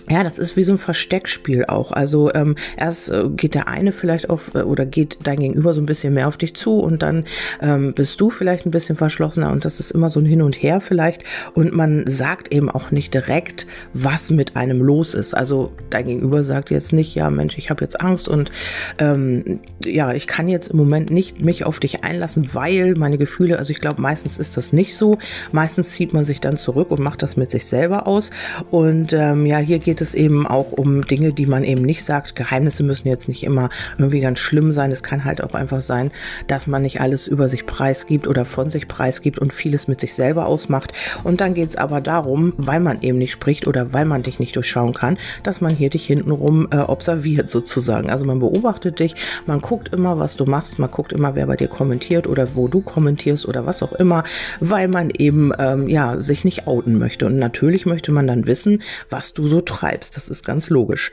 ja, 0.10 0.24
das 0.24 0.38
ist 0.38 0.56
wie 0.56 0.64
so 0.64 0.74
ein 0.74 0.78
Versteckspiel 0.78 1.66
auch. 1.66 1.92
Also 1.92 2.32
ähm, 2.34 2.56
erst 2.78 3.10
äh, 3.10 3.28
geht 3.30 3.56
der 3.56 3.68
eine 3.68 3.92
vielleicht 3.92 4.30
auf 4.30 4.54
äh, 4.54 4.60
oder 4.60 4.86
geht 4.86 5.18
dein 5.24 5.40
Gegenüber 5.40 5.74
so 5.74 5.82
ein 5.82 5.88
bisschen 5.88 6.14
mehr 6.14 6.28
auf 6.28 6.38
dich 6.38 6.56
zu 6.56 6.80
und 6.80 7.02
dann 7.02 7.26
ähm, 7.60 7.94
bist 7.94 8.22
du 8.22 8.30
vielleicht 8.30 8.66
ein 8.68 8.72
bisschen 8.72 8.96
verschlossener 8.96 9.52
und 9.52 9.66
das 9.66 9.80
ist 9.80 9.92
immer 9.92 10.12
so 10.12 10.20
ein 10.20 10.26
Hin 10.26 10.44
und 10.44 10.62
Her 10.62 10.80
vielleicht 10.80 11.24
und 11.56 11.74
man 11.74 12.06
sagt 12.06 12.52
eben 12.52 12.70
auch 12.70 12.92
nicht 12.92 13.14
direkt, 13.14 13.66
was 13.94 14.30
mit 14.30 14.56
einem 14.56 14.82
los 14.82 15.16
ist. 15.16 15.34
Also 15.34 15.72
dein 15.90 16.06
Gegenüber 16.06 16.44
sagt 16.44 16.70
jetzt 16.70 16.94
nicht, 16.94 17.16
ja 17.16 17.32
Mensch, 17.32 17.58
ich 17.58 17.72
habe 17.72 17.84
jetzt 17.84 18.00
Angst 18.00 18.28
und 18.28 18.52
ähm, 19.00 19.60
ja, 19.84 20.14
ich 20.14 20.28
kann 20.28 20.48
jetzt 20.48 20.68
im 20.68 20.78
Moment 20.78 21.10
nicht 21.10 21.44
mich 21.44 21.66
auf 21.66 21.80
dich 21.80 22.04
einlassen, 22.04 22.54
weil 22.54 22.94
meine 22.94 23.18
Gefühle, 23.18 23.58
also 23.58 23.72
ich 23.72 23.82
glaube 23.82 24.02
meistens 24.02 24.38
ist 24.38 24.56
das 24.56 24.72
nicht 24.72 24.96
so. 24.96 25.18
Meistens 25.52 25.92
zieht 25.92 26.14
man 26.14 26.26
sich 26.26 26.42
dann 26.42 26.58
zurück 26.58 26.92
und 26.92 27.00
macht 27.00 27.24
das 27.24 27.38
mit 27.38 27.50
sich 27.50 27.66
selber 27.66 28.06
aus 28.06 28.30
und 28.70 29.12
ähm, 29.14 29.48
ja, 29.48 29.58
hier 29.58 29.80
geht 29.80 29.95
geht 29.96 30.02
es 30.02 30.14
eben 30.14 30.46
auch 30.46 30.74
um 30.74 31.06
Dinge, 31.06 31.32
die 31.32 31.46
man 31.46 31.64
eben 31.64 31.84
nicht 31.84 32.04
sagt. 32.04 32.36
Geheimnisse 32.36 32.84
müssen 32.84 33.08
jetzt 33.08 33.30
nicht 33.30 33.44
immer 33.44 33.70
irgendwie 33.98 34.20
ganz 34.20 34.40
schlimm 34.40 34.74
sein. 34.74 34.92
Es 34.92 35.04
kann 35.04 35.24
halt 35.24 35.42
auch 35.42 35.54
einfach 35.54 35.80
sein, 35.80 36.12
dass 36.48 36.68
man 36.68 36.82
nicht 36.82 37.00
alles 37.00 37.28
über 37.28 37.48
sich 37.48 37.66
preisgibt 37.66 38.28
oder 38.28 38.44
von 38.44 38.70
sich 38.70 38.90
preisgibt 38.90 39.40
und 39.40 39.54
vieles 39.54 39.88
mit 39.88 40.02
sich 40.02 40.14
selber 40.14 40.48
ausmacht. 40.48 40.92
Und 41.24 41.40
dann 41.40 41.54
geht 41.54 41.70
es 41.70 41.78
aber 41.78 42.02
darum, 42.02 42.52
weil 42.58 42.82
man 42.82 43.04
eben 43.04 43.18
nicht 43.18 43.32
spricht 43.32 43.68
oder 43.68 43.94
weil 43.94 44.04
man 44.04 44.22
dich 44.22 44.38
nicht 44.38 44.58
durchschauen 44.58 44.94
kann, 44.94 45.18
dass 45.44 45.62
man 45.62 45.72
hier 45.72 45.90
dich 45.90 46.08
hintenrum 46.08 46.68
äh, 46.72 46.80
observiert 46.80 47.50
sozusagen. 47.50 48.10
Also 48.10 48.26
man 48.26 48.40
beobachtet 48.40 49.00
dich, 49.00 49.16
man 49.46 49.62
guckt 49.62 49.94
immer, 49.94 50.20
was 50.20 50.36
du 50.36 50.44
machst, 50.44 50.78
man 50.78 50.92
guckt 50.92 51.14
immer, 51.14 51.36
wer 51.36 51.48
bei 51.48 51.56
dir 51.56 51.70
kommentiert 51.70 52.28
oder 52.28 52.54
wo 52.56 52.68
du 52.68 52.82
kommentierst 52.82 53.48
oder 53.48 53.66
was 53.66 53.82
auch 53.82 53.94
immer, 53.94 54.26
weil 54.60 54.90
man 54.90 55.10
eben 55.10 55.54
ähm, 55.58 55.88
ja 55.88 56.20
sich 56.20 56.44
nicht 56.44 56.68
outen 56.68 57.00
möchte. 57.00 57.28
Und 57.28 57.38
natürlich 57.38 57.86
möchte 57.86 58.12
man 58.12 58.28
dann 58.28 58.46
wissen, 58.46 58.82
was 59.10 59.34
du 59.34 59.48
so 59.48 59.62
treibst 59.62 59.85
treibst. 59.86 60.16
Das 60.16 60.30
ist 60.30 60.46
ganz 60.46 60.70
logisch. 60.70 61.12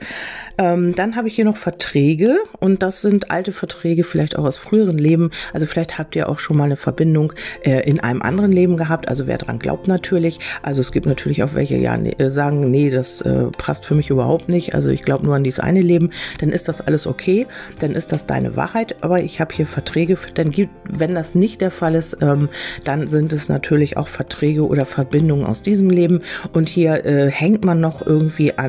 Ähm, 0.57 0.95
dann 0.95 1.15
habe 1.15 1.27
ich 1.27 1.35
hier 1.35 1.45
noch 1.45 1.57
Verträge 1.57 2.37
und 2.59 2.83
das 2.83 3.01
sind 3.01 3.31
alte 3.31 3.51
Verträge, 3.51 4.03
vielleicht 4.03 4.37
auch 4.37 4.45
aus 4.45 4.57
früheren 4.57 4.97
Leben. 4.97 5.31
Also 5.51 5.65
vielleicht 5.65 5.97
habt 5.97 6.15
ihr 6.15 6.29
auch 6.29 6.39
schon 6.39 6.57
mal 6.57 6.65
eine 6.65 6.75
Verbindung 6.75 7.33
äh, 7.63 7.87
in 7.89 7.99
einem 7.99 8.21
anderen 8.21 8.51
Leben 8.51 8.77
gehabt. 8.77 9.07
Also 9.07 9.27
wer 9.27 9.37
dran 9.37 9.59
glaubt 9.59 9.87
natürlich. 9.87 10.39
Also 10.61 10.81
es 10.81 10.91
gibt 10.91 11.05
natürlich 11.05 11.43
auch 11.43 11.53
welche, 11.53 11.77
ja, 11.77 11.97
nee, 11.97 12.15
äh, 12.17 12.29
sagen, 12.29 12.69
nee, 12.71 12.89
das 12.89 13.21
äh, 13.21 13.45
passt 13.57 13.85
für 13.85 13.95
mich 13.95 14.09
überhaupt 14.09 14.49
nicht. 14.49 14.73
Also 14.73 14.89
ich 14.89 15.03
glaube 15.03 15.25
nur 15.25 15.35
an 15.35 15.43
dieses 15.43 15.59
eine 15.59 15.81
Leben. 15.81 16.11
Dann 16.39 16.51
ist 16.51 16.67
das 16.67 16.81
alles 16.81 17.07
okay. 17.07 17.47
Dann 17.79 17.91
ist 17.91 18.11
das 18.11 18.25
deine 18.25 18.55
Wahrheit. 18.55 18.95
Aber 19.01 19.21
ich 19.21 19.39
habe 19.39 19.53
hier 19.53 19.67
Verträge. 19.67 20.17
Dann 20.35 20.51
gibt, 20.51 20.71
wenn 20.89 21.15
das 21.15 21.35
nicht 21.35 21.61
der 21.61 21.71
Fall 21.71 21.95
ist, 21.95 22.17
ähm, 22.21 22.49
dann 22.83 23.07
sind 23.07 23.33
es 23.33 23.49
natürlich 23.49 23.97
auch 23.97 24.07
Verträge 24.07 24.65
oder 24.67 24.85
Verbindungen 24.85 25.45
aus 25.45 25.61
diesem 25.61 25.89
Leben. 25.89 26.21
Und 26.53 26.69
hier 26.69 27.05
äh, 27.05 27.29
hängt 27.29 27.65
man 27.65 27.79
noch 27.79 28.05
irgendwie 28.05 28.57
an 28.57 28.62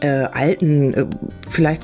äh, 0.00 0.08
alten, 0.08 0.94
äh, 0.94 1.06
vielleicht 1.48 1.82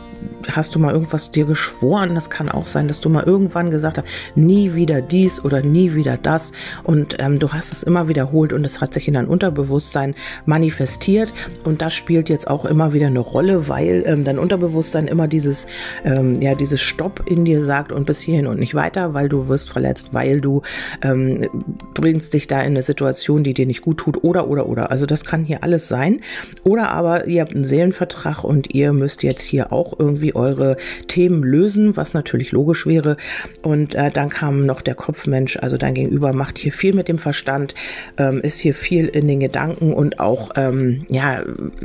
hast 0.51 0.75
du 0.75 0.79
mal 0.79 0.93
irgendwas 0.93 1.31
dir 1.31 1.45
geschworen. 1.45 2.15
Das 2.15 2.31
kann 2.31 2.49
auch 2.49 2.67
sein, 2.67 2.89
dass 2.89 3.01
du 3.01 3.09
mal 3.09 3.25
irgendwann 3.25 3.71
gesagt 3.71 3.99
hast, 3.99 4.07
nie 4.35 4.75
wieder 4.75 5.01
dies 5.01 5.45
oder 5.45 5.63
nie 5.63 5.95
wieder 5.95 6.17
das. 6.17 6.53
Und 6.85 7.17
ähm, 7.19 7.39
du 7.39 7.53
hast 7.53 7.73
es 7.73 7.83
immer 7.83 8.09
wiederholt 8.09 8.53
und 8.53 8.65
es 8.65 8.81
hat 8.81 8.95
sich 8.95 9.09
in 9.09 9.15
dein 9.15 9.27
Unterbewusstsein 9.27 10.15
manifestiert. 10.45 11.33
Und 11.65 11.83
das 11.83 11.95
spielt 11.95 12.29
jetzt 12.29 12.49
auch 12.49 12.65
immer 12.65 12.93
wieder 12.93 13.07
eine 13.07 13.21
Rolle, 13.21 13.69
weil 13.69 14.05
ähm, 14.07 14.25
dein 14.25 14.39
Unterbewusstsein 14.39 15.09
immer 15.09 15.29
dieses, 15.29 15.67
ähm, 16.05 16.41
ja, 16.41 16.55
dieses 16.55 16.81
Stopp 16.81 17.23
in 17.27 17.45
dir 17.45 17.63
sagt 17.63 17.93
und 17.93 18.07
bis 18.07 18.21
hierhin 18.21 18.47
und 18.47 18.59
nicht 18.59 18.75
weiter, 18.75 19.15
weil 19.15 19.29
du 19.29 19.49
wirst 19.49 19.71
verletzt, 19.71 20.11
weil 20.13 20.41
du 20.41 20.63
ähm, 21.03 21.49
bringst 21.95 22.35
dich 22.35 22.47
da 22.47 22.61
in 22.61 22.73
eine 22.73 22.83
Situation, 22.83 23.43
die 23.43 23.55
dir 23.55 23.67
nicht 23.67 23.83
gut 23.83 23.99
tut 23.99 24.23
oder, 24.25 24.49
oder, 24.49 24.67
oder. 24.67 24.91
Also 24.91 25.07
das 25.07 25.25
kann 25.25 25.45
hier 25.45 25.63
alles 25.63 25.89
sein. 25.89 26.21
Oder 26.65 26.91
aber 26.91 27.27
ihr 27.27 27.43
habt 27.43 27.55
einen 27.55 27.65
Seelenvertrag 27.65 28.45
und 28.45 28.75
ihr 28.75 28.93
müsst 28.93 29.23
jetzt 29.23 29.43
hier 29.43 29.73
auch 29.73 29.99
irgendwie 30.17 30.35
eure 30.35 30.77
Themen 31.09 31.43
lösen, 31.43 31.97
was 31.97 32.15
natürlich 32.15 32.53
logisch 32.53 32.87
wäre. 32.87 33.17
Und 33.63 33.95
äh, 33.95 34.11
dann 34.11 34.31
kam 34.31 34.65
noch 34.65 34.81
der 34.81 34.95
Kopfmensch, 34.95 35.59
also 35.59 35.77
dein 35.77 35.95
Gegenüber 35.95 36.33
macht 36.33 36.59
hier 36.59 36.73
viel 36.73 36.95
mit 36.95 37.09
dem 37.09 37.19
Verstand, 37.19 37.75
ähm, 38.17 38.41
ist 38.41 38.59
hier 38.59 38.75
viel 38.75 39.07
in 39.07 39.29
den 39.29 39.41
Gedanken 39.41 39.93
und 39.93 40.19
auch 40.19 40.51
ähm, 40.57 41.01
ja 41.09 41.43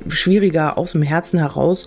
schwieriger 0.07 0.77
aus 0.77 0.93
dem 0.93 1.01
Herzen 1.01 1.39
heraus 1.39 1.85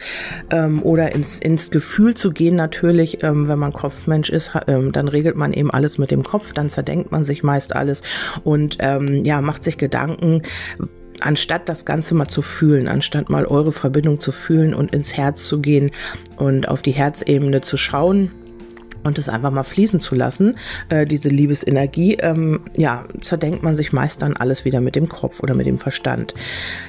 ähm, 0.51 0.83
oder 0.83 1.13
ins, 1.13 1.39
ins 1.39 1.71
Gefühl 1.71 2.15
zu 2.15 2.31
gehen 2.31 2.57
natürlich, 2.57 3.23
ähm, 3.23 3.49
wenn 3.49 3.59
man 3.59 3.73
Kopfmensch 3.73 4.29
ist, 4.31 4.53
ähm, 4.67 4.93
dann 4.93 5.09
regelt 5.09 5.37
man 5.37 5.53
eben 5.53 5.71
alles 5.71 5.99
mit 5.99 6.11
dem 6.11 6.25
Kopf, 6.25 6.53
dann 6.53 6.69
zerdenkt 6.69 7.11
man 7.11 7.25
sich 7.25 7.43
meist 7.43 7.75
alles 7.75 8.03
und 8.45 8.77
ähm, 8.81 9.25
ja, 9.25 9.41
macht 9.41 9.65
sich 9.65 9.79
Gedanken, 9.79 10.43
anstatt 11.21 11.69
das 11.69 11.85
Ganze 11.85 12.15
mal 12.15 12.29
zu 12.29 12.43
fühlen, 12.43 12.89
anstatt 12.89 13.31
mal 13.31 13.47
eure 13.47 13.73
Verbindung 13.73 14.21
zu 14.21 14.33
fühlen 14.33 14.75
und 14.75 14.93
ins 14.93 15.17
Herz 15.17 15.47
zu 15.47 15.61
gehen 15.61 15.91
und 16.37 16.69
auf 16.69 16.83
die 16.83 16.93
Herzebene 16.93 17.61
zu 17.61 17.77
schauen, 17.77 18.31
und 19.05 19.19
es 19.19 19.29
einfach 19.29 19.51
mal 19.51 19.63
fließen 19.63 20.01
zu 20.01 20.15
lassen, 20.15 20.57
äh, 20.89 21.05
diese 21.07 21.29
Liebesenergie, 21.29 22.15
ähm, 22.15 22.61
ja, 22.77 23.05
zerdenkt 23.21 23.63
man 23.63 23.77
sich 23.77 23.93
meist 23.93 24.23
dann 24.23 24.35
alles 24.37 24.65
wieder 24.65 24.81
mit 24.81 24.97
dem 24.97 25.09
Kopf 25.09 25.43
oder 25.43 25.55
mit 25.55 25.67
dem 25.67 25.79
Verstand. 25.79 26.35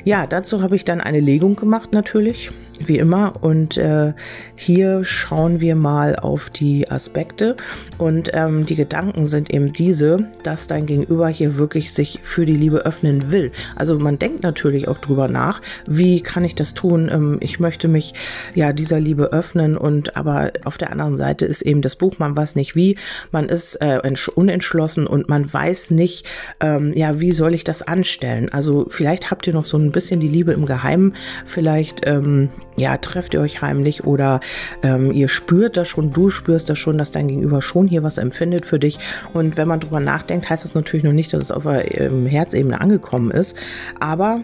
Ja, 0.06 0.26
dazu 0.26 0.62
habe 0.62 0.76
ich 0.76 0.86
dann 0.86 1.02
eine 1.02 1.20
Legung 1.20 1.56
gemacht 1.56 1.92
natürlich 1.92 2.52
wie 2.80 2.98
immer. 2.98 3.34
Und 3.42 3.78
äh, 3.78 4.14
hier 4.56 5.04
schauen 5.04 5.60
wir 5.60 5.76
mal 5.76 6.16
auf 6.16 6.50
die 6.50 6.90
Aspekte. 6.90 7.56
Und 7.98 8.32
ähm, 8.34 8.66
die 8.66 8.76
Gedanken 8.76 9.28
sind 9.28 9.50
eben 9.52 9.74
diese, 9.74 10.30
dass 10.44 10.68
dein 10.68 10.86
Gegenüber 10.86 11.28
hier 11.30 11.58
wirklich 11.58 11.94
sich 11.94 12.20
für 12.24 12.46
die 12.46 12.58
Liebe 12.58 12.86
öffnen 12.86 13.32
will. 13.32 13.52
Also 13.76 13.98
man 13.98 14.20
denkt 14.20 14.44
natürlich 14.44 14.88
auch 14.88 14.98
drüber 14.98 15.28
nach, 15.28 15.62
wie 15.86 16.22
kann 16.22 16.44
ich 16.44 16.56
das 16.56 16.74
tun? 16.74 17.10
Ähm, 17.12 17.38
ich 17.40 17.60
möchte 17.60 17.88
mich 17.88 18.14
ja 18.54 18.74
dieser 18.74 19.00
Liebe 19.00 19.32
öffnen. 19.32 19.78
Und 19.78 20.18
aber 20.18 20.52
auf 20.64 20.78
der 20.78 20.92
anderen 20.92 21.18
Seite 21.18 21.46
ist 21.46 21.62
eben 21.62 21.82
das 21.82 21.96
Buch, 21.96 22.20
man 22.20 22.36
weiß 22.36 22.56
nicht 22.56 22.76
wie, 22.76 22.98
man 23.32 23.50
ist 23.50 23.76
äh, 23.76 24.00
unentschlossen 24.36 25.08
und 25.08 25.30
man 25.30 25.52
weiß 25.52 25.92
nicht, 25.92 26.26
ähm, 26.60 26.94
ja, 26.96 27.20
wie 27.20 27.32
soll 27.32 27.54
ich 27.54 27.64
das 27.64 27.82
anstellen? 27.82 28.50
Also 28.50 28.88
vielleicht 28.90 29.32
habt 29.32 29.48
ihr 29.48 29.54
noch 29.54 29.66
so 29.66 29.78
ein 29.78 29.92
bisschen 29.92 30.20
die 30.20 30.28
Liebe 30.28 30.54
im 30.54 30.66
Geheimen, 30.66 31.16
vielleicht 31.46 32.08
ähm, 32.08 32.50
ja, 32.78 32.98
trefft 32.98 33.34
ihr 33.34 33.42
euch 33.42 33.62
heimlich 33.62 34.04
oder 34.04 34.40
ähm, 34.84 35.12
ihr 35.12 35.28
spürt 35.28 35.78
das 35.78 35.88
schon, 35.88 36.12
du 36.12 36.30
spürst 36.30 36.70
das 36.70 36.78
schon, 36.78 36.98
dass 36.98 37.12
dein 37.12 37.28
Gegenüber 37.28 37.62
schon 37.62 37.88
hier 37.88 38.04
was 38.04 38.18
empfindet 38.18 38.66
für 38.66 38.80
dich. 38.80 39.00
Und 39.34 39.58
wenn 39.58 39.68
man 39.68 39.80
drüber 39.80 40.00
nachdenkt, 40.00 40.50
heißt 40.50 40.66
das 40.66 40.74
natürlich 40.74 41.04
noch 41.04 41.14
nicht, 41.14 41.34
dass 41.34 41.42
es 41.42 41.52
auf 41.52 41.64
der 41.64 42.00
ähm, 42.00 42.26
Herzebene 42.26 42.80
angekommen 42.80 43.32
ist. 43.32 43.56
Aber 44.00 44.42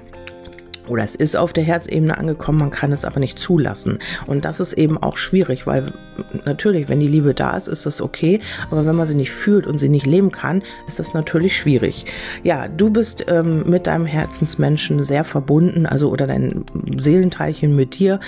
oder 0.91 1.03
es 1.05 1.15
ist 1.15 1.37
auf 1.37 1.53
der 1.53 1.63
Herzebene 1.63 2.17
angekommen, 2.17 2.59
man 2.59 2.69
kann 2.69 2.91
es 2.91 3.05
aber 3.05 3.19
nicht 3.21 3.39
zulassen. 3.39 3.99
Und 4.27 4.43
das 4.43 4.59
ist 4.59 4.73
eben 4.73 5.01
auch 5.01 5.15
schwierig, 5.15 5.65
weil 5.65 5.93
natürlich, 6.45 6.89
wenn 6.89 6.99
die 6.99 7.07
Liebe 7.07 7.33
da 7.33 7.55
ist, 7.55 7.67
ist 7.67 7.85
das 7.85 8.01
okay, 8.01 8.41
aber 8.69 8.85
wenn 8.85 8.95
man 8.95 9.07
sie 9.07 9.15
nicht 9.15 9.31
fühlt 9.31 9.67
und 9.67 9.79
sie 9.79 9.87
nicht 9.87 10.05
leben 10.05 10.31
kann, 10.31 10.61
ist 10.87 10.99
das 10.99 11.13
natürlich 11.13 11.55
schwierig. 11.55 12.05
Ja, 12.43 12.67
du 12.67 12.89
bist 12.89 13.25
ähm, 13.29 13.63
mit 13.69 13.87
deinem 13.87 14.05
Herzensmenschen 14.05 15.03
sehr 15.03 15.23
verbunden, 15.23 15.85
also 15.85 16.09
oder 16.09 16.27
dein 16.27 16.65
Seelenteilchen 16.99 17.73
mit 17.73 17.97
dir. 17.97 18.19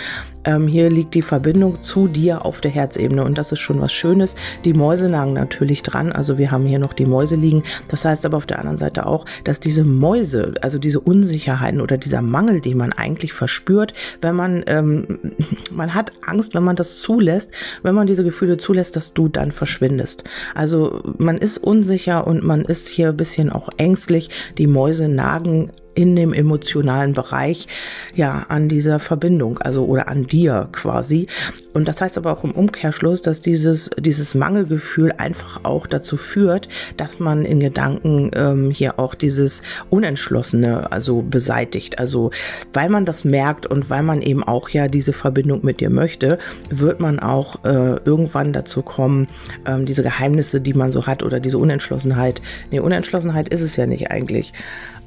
Ähm, 0.45 0.67
hier 0.67 0.89
liegt 0.89 1.13
die 1.13 1.21
Verbindung 1.21 1.81
zu 1.81 2.07
dir 2.07 2.45
auf 2.45 2.61
der 2.61 2.71
Herzebene 2.71 3.23
und 3.23 3.37
das 3.37 3.51
ist 3.51 3.59
schon 3.59 3.79
was 3.79 3.93
Schönes. 3.93 4.35
Die 4.65 4.73
Mäuse 4.73 5.07
lagen 5.07 5.33
natürlich 5.33 5.83
dran, 5.83 6.11
also 6.11 6.37
wir 6.37 6.51
haben 6.51 6.65
hier 6.65 6.79
noch 6.79 6.93
die 6.93 7.05
Mäuse 7.05 7.35
liegen. 7.35 7.63
Das 7.87 8.05
heißt 8.05 8.25
aber 8.25 8.37
auf 8.37 8.45
der 8.45 8.59
anderen 8.59 8.77
Seite 8.77 9.05
auch, 9.05 9.25
dass 9.43 9.59
diese 9.59 9.83
Mäuse, 9.83 10.53
also 10.61 10.79
diese 10.79 10.99
Unsicherheiten 10.99 11.81
oder 11.81 11.97
dieser 11.97 12.21
Mangel, 12.21 12.52
den 12.61 12.77
man 12.77 12.93
eigentlich 12.93 13.33
verspürt, 13.33 13.93
wenn 14.21 14.35
man, 14.35 14.63
ähm, 14.67 15.19
man 15.71 15.93
hat 15.93 16.11
Angst, 16.25 16.53
wenn 16.53 16.63
man 16.63 16.75
das 16.75 16.99
zulässt, 17.01 17.51
wenn 17.81 17.95
man 17.95 18.07
diese 18.07 18.23
Gefühle 18.23 18.57
zulässt, 18.57 18.95
dass 18.95 19.13
du 19.13 19.27
dann 19.27 19.51
verschwindest. 19.51 20.23
Also 20.55 21.01
man 21.17 21.37
ist 21.37 21.57
unsicher 21.57 22.27
und 22.27 22.43
man 22.43 22.65
ist 22.65 22.87
hier 22.87 23.09
ein 23.09 23.17
bisschen 23.17 23.51
auch 23.51 23.69
ängstlich. 23.77 24.29
Die 24.57 24.67
Mäuse 24.67 25.07
nagen 25.07 25.71
in 25.95 26.15
dem 26.15 26.33
emotionalen 26.33 27.13
Bereich 27.13 27.67
ja 28.15 28.45
an 28.49 28.69
dieser 28.69 28.99
Verbindung, 28.99 29.59
also 29.59 29.85
oder 29.85 30.07
an 30.07 30.25
dir 30.25 30.69
quasi. 30.71 31.27
Und 31.73 31.87
das 31.87 32.01
heißt 32.01 32.17
aber 32.17 32.31
auch 32.31 32.43
im 32.43 32.51
Umkehrschluss, 32.51 33.21
dass 33.21 33.41
dieses, 33.41 33.89
dieses 33.97 34.35
Mangelgefühl 34.35 35.11
einfach 35.11 35.61
auch 35.63 35.87
dazu 35.87 36.17
führt, 36.17 36.69
dass 36.97 37.19
man 37.19 37.45
in 37.45 37.59
Gedanken 37.59 38.31
ähm, 38.35 38.69
hier 38.69 38.99
auch 38.99 39.15
dieses 39.15 39.63
Unentschlossene 39.89 40.91
also 40.91 41.21
beseitigt. 41.21 41.99
Also 41.99 42.31
weil 42.73 42.89
man 42.89 43.05
das 43.05 43.25
merkt 43.25 43.65
und 43.65 43.89
weil 43.89 44.03
man 44.03 44.21
eben 44.21 44.43
auch 44.43 44.69
ja 44.69 44.87
diese 44.87 45.13
Verbindung 45.13 45.61
mit 45.63 45.79
dir 45.79 45.89
möchte, 45.89 46.37
wird 46.69 46.99
man 46.99 47.19
auch 47.19 47.63
äh, 47.65 47.97
irgendwann 48.05 48.53
dazu 48.53 48.81
kommen, 48.81 49.27
ähm, 49.65 49.85
diese 49.85 50.03
Geheimnisse, 50.03 50.61
die 50.61 50.73
man 50.73 50.91
so 50.91 51.07
hat 51.07 51.23
oder 51.23 51.39
diese 51.39 51.57
Unentschlossenheit, 51.57 52.41
nee, 52.71 52.79
Unentschlossenheit 52.79 53.49
ist 53.49 53.61
es 53.61 53.75
ja 53.75 53.85
nicht 53.85 54.11
eigentlich, 54.11 54.53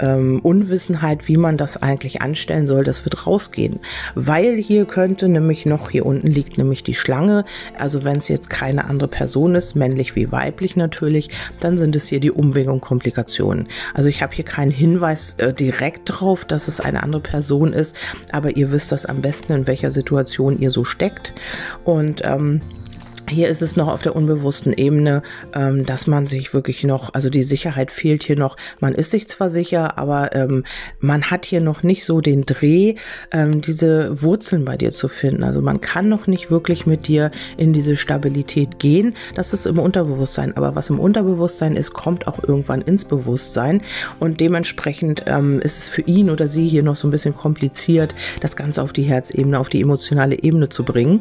ähm, 0.01 0.41
Unwissenheit, 0.41 1.29
wie 1.29 1.37
man 1.37 1.57
das 1.57 1.81
eigentlich 1.83 2.23
anstellen 2.23 2.67
soll, 2.67 2.85
das 2.85 3.05
wird 3.05 3.27
rausgehen. 3.27 3.81
Weil 4.15 4.57
hier 4.57 4.85
könnte 4.85 5.29
nämlich 5.29 5.67
noch, 5.67 5.91
hier 5.91 6.07
unten 6.07 6.27
liegt 6.27 6.59
nämlich 6.59 6.83
die 6.83 6.95
Schlange, 6.95 7.45
also 7.79 8.05
wenn 8.05 8.17
es 8.17 8.29
jetzt 8.29 8.51
keine 8.51 8.85
andere 8.85 9.09
Person 9.09 9.55
ist, 9.55 9.75
männlich 9.75 10.17
wie 10.17 10.33
weiblich 10.33 10.77
natürlich, 10.77 11.31
dann 11.61 11.79
sind 11.79 11.97
es 11.97 12.09
hier 12.09 12.21
die 12.21 12.31
Umwege 12.31 12.73
und 12.73 12.81
Komplikationen. 12.81 13.69
Also 13.95 14.09
ich 14.09 14.23
habe 14.23 14.35
hier 14.35 14.45
keinen 14.45 14.71
Hinweis 14.71 15.35
äh, 15.39 15.53
direkt 15.53 16.03
drauf, 16.07 16.45
dass 16.45 16.69
es 16.69 16.81
eine 16.81 17.03
andere 17.03 17.23
Person 17.23 17.73
ist, 17.73 17.97
aber 18.33 18.57
ihr 18.57 18.73
wisst 18.73 18.93
das 18.93 19.07
am 19.07 19.23
besten, 19.23 19.53
in 19.53 19.67
welcher 19.67 19.91
Situation 19.91 20.61
ihr 20.61 20.71
so 20.71 20.85
steckt. 20.85 21.33
Und 21.85 22.23
ähm, 22.25 22.61
hier 23.29 23.49
ist 23.49 23.63
es 23.63 23.77
noch 23.77 23.89
auf 23.89 24.03
der 24.03 24.17
unbewussten 24.17 24.73
Ebene, 24.73 25.23
ähm, 25.55 25.85
dass 25.85 26.07
man 26.07 26.27
sich 26.27 26.55
wirklich 26.55 26.85
noch, 26.85 27.15
also 27.15 27.31
die 27.31 27.43
Sicherheit 27.43 27.91
fehlt 27.91 28.23
hier 28.23 28.37
noch. 28.37 28.57
Man 28.81 28.95
ist 28.95 29.11
sich 29.11 29.29
zwar 29.29 29.51
sicher, 29.51 29.99
aber 29.99 30.35
ähm, 30.35 30.65
man 31.01 31.31
hat 31.31 31.45
hier 31.47 31.61
noch 31.61 31.83
nicht 31.83 32.05
so 32.05 32.21
den 32.21 32.47
Dreh, 32.47 32.95
ähm, 33.33 33.61
diese 33.61 34.23
Wurzeln 34.23 34.65
bei 34.65 34.77
dir 34.77 34.93
zu 34.93 35.09
finden. 35.09 35.43
Also 35.43 35.61
man 35.61 35.81
kann 35.81 36.09
noch 36.09 36.27
nicht 36.27 36.51
wirklich 36.51 36.87
mit 36.87 37.09
dir 37.09 37.31
in 37.57 37.73
diese 37.73 37.97
Stabilität 37.97 38.79
gehen. 38.79 39.15
Das 39.35 39.53
ist 39.53 39.67
im 39.67 39.79
Unterbewusstsein. 39.79 40.57
Aber 40.57 40.77
was 40.77 40.91
im 40.91 41.01
Unterbewusstsein 41.01 41.77
ist, 41.77 41.93
kommt 41.93 42.27
auch 42.27 42.43
irgendwann 42.43 42.83
ins 42.83 43.05
Bewusstsein. 43.05 43.83
Und 44.21 44.41
dementsprechend 44.41 45.25
ähm, 45.27 45.61
ist 45.61 45.79
es 45.79 45.89
für 45.89 46.03
ihn 46.03 46.31
oder 46.31 46.49
sie 46.49 46.69
hier 46.69 46.83
noch 46.83 46.97
so 46.97 47.09
ein 47.09 47.11
bisschen 47.11 47.37
kompliziert, 47.37 48.15
das 48.41 48.57
Ganze 48.57 48.83
auf 48.83 48.93
die 48.93 49.03
Herzebene, 49.03 49.59
auf 49.59 49.69
die 49.69 49.81
emotionale 49.81 50.43
Ebene 50.43 50.69
zu 50.69 50.85
bringen. 50.85 51.21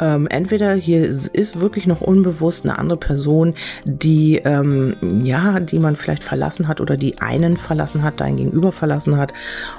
Ähm, 0.00 0.26
entweder 0.28 0.74
hier 0.74 1.04
ist 1.04 1.43
ist 1.44 1.60
wirklich 1.60 1.86
noch 1.86 2.00
unbewusst 2.00 2.64
eine 2.64 2.78
andere 2.78 2.98
Person, 2.98 3.54
die 3.84 4.36
ähm, 4.44 4.96
ja, 5.22 5.60
die 5.60 5.78
man 5.78 5.96
vielleicht 5.96 6.24
verlassen 6.24 6.68
hat 6.68 6.80
oder 6.80 6.96
die 6.96 7.18
einen 7.18 7.56
verlassen 7.56 8.02
hat, 8.02 8.20
dein 8.20 8.36
Gegenüber 8.36 8.72
verlassen 8.72 9.18
hat 9.18 9.32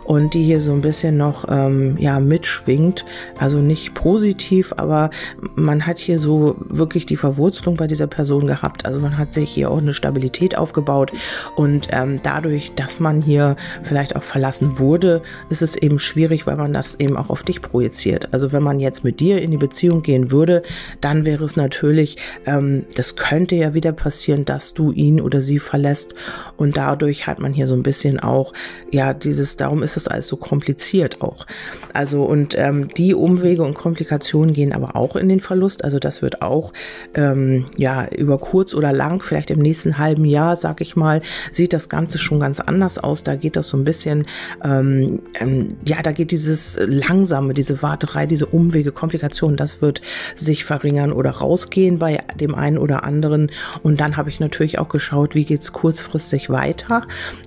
und 0.03 0.33
die 0.35 0.43
hier 0.43 0.61
so 0.61 0.73
ein 0.73 0.81
bisschen 0.81 1.17
noch 1.17 1.45
ähm, 1.49 1.97
ja 1.97 2.19
mitschwingt. 2.19 3.03
Also 3.39 3.57
nicht 3.57 3.95
positiv, 3.95 4.73
aber 4.77 5.09
man 5.55 5.87
hat 5.87 5.97
hier 5.97 6.19
so 6.19 6.55
wirklich 6.69 7.05
die 7.05 7.17
Verwurzelung 7.17 7.77
bei 7.77 7.87
dieser 7.87 8.07
Person 8.07 8.45
gehabt. 8.45 8.85
Also 8.85 8.99
man 8.99 9.17
hat 9.17 9.33
sich 9.33 9.49
hier 9.49 9.71
auch 9.71 9.79
eine 9.79 9.93
Stabilität 9.93 10.55
aufgebaut 10.57 11.11
und 11.55 11.87
ähm, 11.91 12.19
dadurch, 12.21 12.73
dass 12.75 12.99
man 12.99 13.21
hier 13.21 13.55
vielleicht 13.81 14.15
auch 14.15 14.23
verlassen 14.23 14.77
wurde, 14.77 15.21
ist 15.49 15.63
es 15.63 15.75
eben 15.75 15.97
schwierig, 15.97 16.45
weil 16.45 16.57
man 16.57 16.73
das 16.73 16.99
eben 16.99 17.17
auch 17.17 17.31
auf 17.31 17.41
dich 17.41 17.61
projiziert. 17.61 18.33
Also 18.33 18.51
wenn 18.51 18.61
man 18.61 18.79
jetzt 18.79 19.03
mit 19.03 19.19
dir 19.19 19.41
in 19.41 19.49
die 19.49 19.57
Beziehung 19.57 20.03
gehen 20.03 20.31
würde, 20.31 20.61
dann 21.01 21.25
wäre 21.25 21.43
es 21.43 21.54
ist 21.55 21.57
natürlich, 21.57 22.17
ähm, 22.45 22.85
das 22.95 23.15
könnte 23.15 23.55
ja 23.55 23.73
wieder 23.73 23.93
passieren, 23.93 24.45
dass 24.45 24.73
du 24.73 24.91
ihn 24.91 25.21
oder 25.21 25.41
sie 25.41 25.59
verlässt. 25.59 26.15
Und 26.57 26.75
dadurch 26.77 27.27
hat 27.27 27.39
man 27.39 27.53
hier 27.53 27.67
so 27.67 27.75
ein 27.75 27.83
bisschen 27.83 28.19
auch, 28.19 28.53
ja, 28.91 29.13
dieses, 29.13 29.55
darum 29.55 29.83
ist 29.83 29.97
es 29.97 30.07
alles 30.07 30.27
so 30.27 30.35
kompliziert 30.37 31.21
auch. 31.21 31.45
Also 31.93 32.23
und 32.23 32.57
ähm, 32.57 32.89
die 32.95 33.13
Umwege 33.13 33.63
und 33.63 33.75
Komplikationen 33.75 34.53
gehen 34.53 34.73
aber 34.73 34.95
auch 34.95 35.15
in 35.15 35.29
den 35.29 35.39
Verlust, 35.39 35.83
also 35.83 35.97
das 35.99 36.21
wird 36.21 36.41
auch, 36.41 36.73
ähm, 37.13 37.65
ja, 37.77 38.07
über 38.09 38.37
kurz 38.37 38.73
oder 38.73 38.91
lang, 38.91 39.21
vielleicht 39.21 39.51
im 39.51 39.59
nächsten 39.59 39.97
halben 39.97 40.25
Jahr, 40.25 40.55
sag 40.55 40.81
ich 40.81 40.95
mal, 40.95 41.21
sieht 41.51 41.71
das 41.71 41.87
Ganze 41.87 42.17
schon 42.17 42.39
ganz 42.39 42.59
anders 42.59 42.97
aus, 42.97 43.23
da 43.23 43.35
geht 43.35 43.55
das 43.55 43.69
so 43.69 43.77
ein 43.77 43.85
bisschen, 43.85 44.27
ähm, 44.63 45.21
ähm, 45.39 45.77
ja, 45.85 46.01
da 46.01 46.11
geht 46.11 46.31
dieses 46.31 46.77
langsame, 46.81 47.53
diese 47.53 47.81
Warterei, 47.81 48.25
diese 48.25 48.45
Umwege, 48.45 48.91
Komplikationen, 48.91 49.55
das 49.55 49.81
wird 49.81 50.01
sich 50.35 50.65
verringern 50.65 51.13
oder 51.13 51.31
rausgehen 51.45 51.99
bei 51.99 52.23
dem 52.39 52.55
einen 52.55 52.77
oder 52.77 53.03
anderen. 53.03 53.51
Und 53.83 53.99
dann 53.99 54.17
habe 54.17 54.29
ich 54.29 54.39
natürlich 54.39 54.79
auch 54.79 54.89
geschaut, 54.89 55.35
wie 55.35 55.45
geht 55.45 55.61
es 55.61 55.73
kurzfristig 55.73 56.49
weiter. 56.49 57.03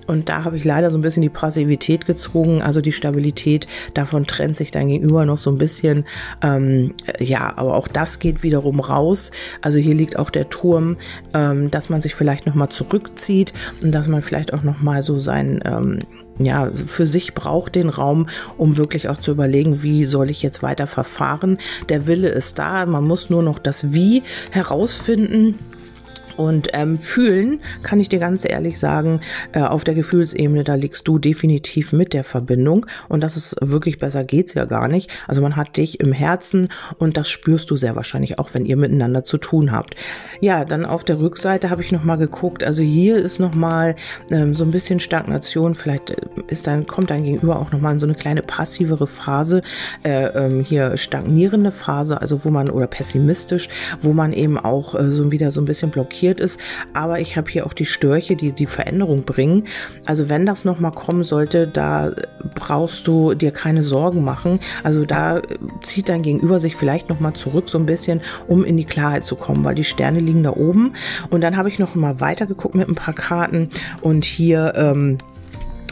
Und 0.07 0.29
da 0.29 0.43
habe 0.45 0.57
ich 0.57 0.63
leider 0.63 0.89
so 0.89 0.97
ein 0.97 1.01
bisschen 1.01 1.21
die 1.21 1.29
Passivität 1.29 2.05
gezogen, 2.05 2.61
also 2.61 2.81
die 2.81 2.93
Stabilität. 2.93 3.67
Davon 3.93 4.25
trennt 4.25 4.55
sich 4.55 4.71
dann 4.71 4.87
gegenüber 4.87 5.25
noch 5.25 5.37
so 5.37 5.51
ein 5.51 5.57
bisschen. 5.57 6.05
Ähm, 6.41 6.93
ja, 7.19 7.53
aber 7.57 7.75
auch 7.75 7.87
das 7.87 8.19
geht 8.19 8.41
wiederum 8.41 8.79
raus. 8.79 9.31
Also 9.61 9.79
hier 9.79 9.95
liegt 9.95 10.17
auch 10.17 10.29
der 10.29 10.49
Turm, 10.49 10.97
ähm, 11.33 11.69
dass 11.71 11.89
man 11.89 12.01
sich 12.01 12.15
vielleicht 12.15 12.45
nochmal 12.45 12.69
zurückzieht 12.69 13.53
und 13.83 13.91
dass 13.91 14.07
man 14.07 14.21
vielleicht 14.21 14.53
auch 14.53 14.63
nochmal 14.63 15.01
so 15.01 15.19
sein 15.19 15.61
ähm, 15.65 15.99
ja, 16.39 16.71
für 16.85 17.05
sich 17.05 17.33
braucht 17.33 17.75
den 17.75 17.89
Raum, 17.89 18.27
um 18.57 18.77
wirklich 18.77 19.09
auch 19.09 19.17
zu 19.17 19.31
überlegen, 19.31 19.83
wie 19.83 20.05
soll 20.05 20.29
ich 20.29 20.41
jetzt 20.41 20.63
weiter 20.63 20.87
verfahren. 20.87 21.57
Der 21.89 22.07
Wille 22.07 22.29
ist 22.29 22.57
da, 22.57 22.85
man 22.85 23.05
muss 23.05 23.29
nur 23.29 23.43
noch 23.43 23.59
das 23.59 23.91
Wie 23.93 24.23
herausfinden. 24.51 25.55
Und 26.39 26.69
ähm, 26.71 26.99
fühlen, 26.99 27.59
kann 27.83 27.99
ich 27.99 28.07
dir 28.07 28.19
ganz 28.19 28.45
ehrlich 28.47 28.79
sagen, 28.79 29.19
äh, 29.51 29.59
auf 29.59 29.83
der 29.83 29.93
Gefühlsebene, 29.93 30.63
da 30.63 30.75
liegst 30.75 31.05
du 31.05 31.19
definitiv 31.19 31.91
mit 31.91 32.13
der 32.13 32.23
Verbindung. 32.23 32.85
Und 33.09 33.23
das 33.23 33.35
ist 33.35 33.57
wirklich 33.59 33.99
besser 33.99 34.23
geht's 34.23 34.53
ja 34.53 34.63
gar 34.63 34.87
nicht. 34.87 35.11
Also 35.27 35.41
man 35.41 35.57
hat 35.57 35.75
dich 35.75 35.99
im 35.99 36.13
Herzen 36.13 36.69
und 36.97 37.17
das 37.17 37.29
spürst 37.29 37.69
du 37.69 37.75
sehr 37.75 37.97
wahrscheinlich 37.97 38.39
auch, 38.39 38.53
wenn 38.53 38.65
ihr 38.65 38.77
miteinander 38.77 39.25
zu 39.25 39.37
tun 39.37 39.73
habt. 39.73 39.97
Ja, 40.39 40.63
dann 40.63 40.85
auf 40.85 41.03
der 41.03 41.19
Rückseite 41.19 41.69
habe 41.69 41.81
ich 41.81 41.91
nochmal 41.91 42.17
geguckt. 42.17 42.63
Also 42.63 42.83
hier 42.83 43.17
ist 43.17 43.37
nochmal 43.37 43.97
ähm, 44.31 44.53
so 44.53 44.63
ein 44.63 44.71
bisschen 44.71 45.01
Stagnation. 45.01 45.75
Vielleicht 45.75 46.11
äh, 46.11 46.15
ist 46.47 46.67
dann, 46.67 46.87
kommt 46.87 47.09
dein 47.09 47.25
Gegenüber 47.25 47.59
auch 47.59 47.73
nochmal 47.73 47.91
in 47.95 47.99
so 47.99 48.07
eine 48.07 48.15
kleine 48.15 48.43
passivere 48.43 49.07
Phase. 49.07 49.61
Äh, 50.03 50.27
ähm, 50.27 50.61
hier 50.61 50.95
stagnierende 50.95 51.73
Phase, 51.73 52.21
also 52.21 52.45
wo 52.45 52.49
man, 52.49 52.69
oder 52.69 52.87
pessimistisch, 52.87 53.67
wo 53.99 54.13
man 54.13 54.31
eben 54.31 54.57
auch 54.57 54.95
äh, 54.95 55.11
so 55.11 55.29
wieder 55.33 55.51
so 55.51 55.59
ein 55.59 55.65
bisschen 55.65 55.91
blockiert 55.91 56.28
blockiert 56.29 56.39
ist. 56.39 56.59
Aber 56.93 57.19
ich 57.19 57.37
habe 57.37 57.49
hier 57.49 57.65
auch 57.65 57.73
die 57.73 57.85
Störche, 57.85 58.35
die 58.35 58.51
die 58.51 58.65
Veränderung 58.65 59.23
bringen. 59.23 59.65
Also 60.05 60.29
wenn 60.29 60.45
das 60.45 60.65
nochmal 60.65 60.91
kommen 60.91 61.23
sollte, 61.23 61.67
da 61.67 62.11
brauchst 62.55 63.07
du 63.07 63.33
dir 63.33 63.51
keine 63.51 63.83
Sorgen 63.83 64.23
machen. 64.23 64.59
Also 64.83 65.05
da 65.05 65.41
zieht 65.81 66.09
dein 66.09 66.21
Gegenüber 66.21 66.59
sich 66.59 66.75
vielleicht 66.75 67.09
nochmal 67.09 67.33
zurück 67.33 67.69
so 67.69 67.77
ein 67.77 67.85
bisschen, 67.85 68.21
um 68.47 68.63
in 68.63 68.77
die 68.77 68.85
Klarheit 68.85 69.25
zu 69.25 69.35
kommen, 69.35 69.63
weil 69.63 69.75
die 69.75 69.83
Sterne 69.83 70.19
liegen 70.19 70.43
da 70.43 70.51
oben. 70.51 70.93
Und 71.29 71.41
dann 71.41 71.57
habe 71.57 71.69
ich 71.69 71.79
noch 71.79 71.95
mal 71.95 72.19
weiter 72.19 72.45
geguckt 72.45 72.75
mit 72.75 72.87
ein 72.87 72.95
paar 72.95 73.13
Karten 73.13 73.69
und 74.01 74.25
hier 74.25 74.73
ähm, 74.75 75.17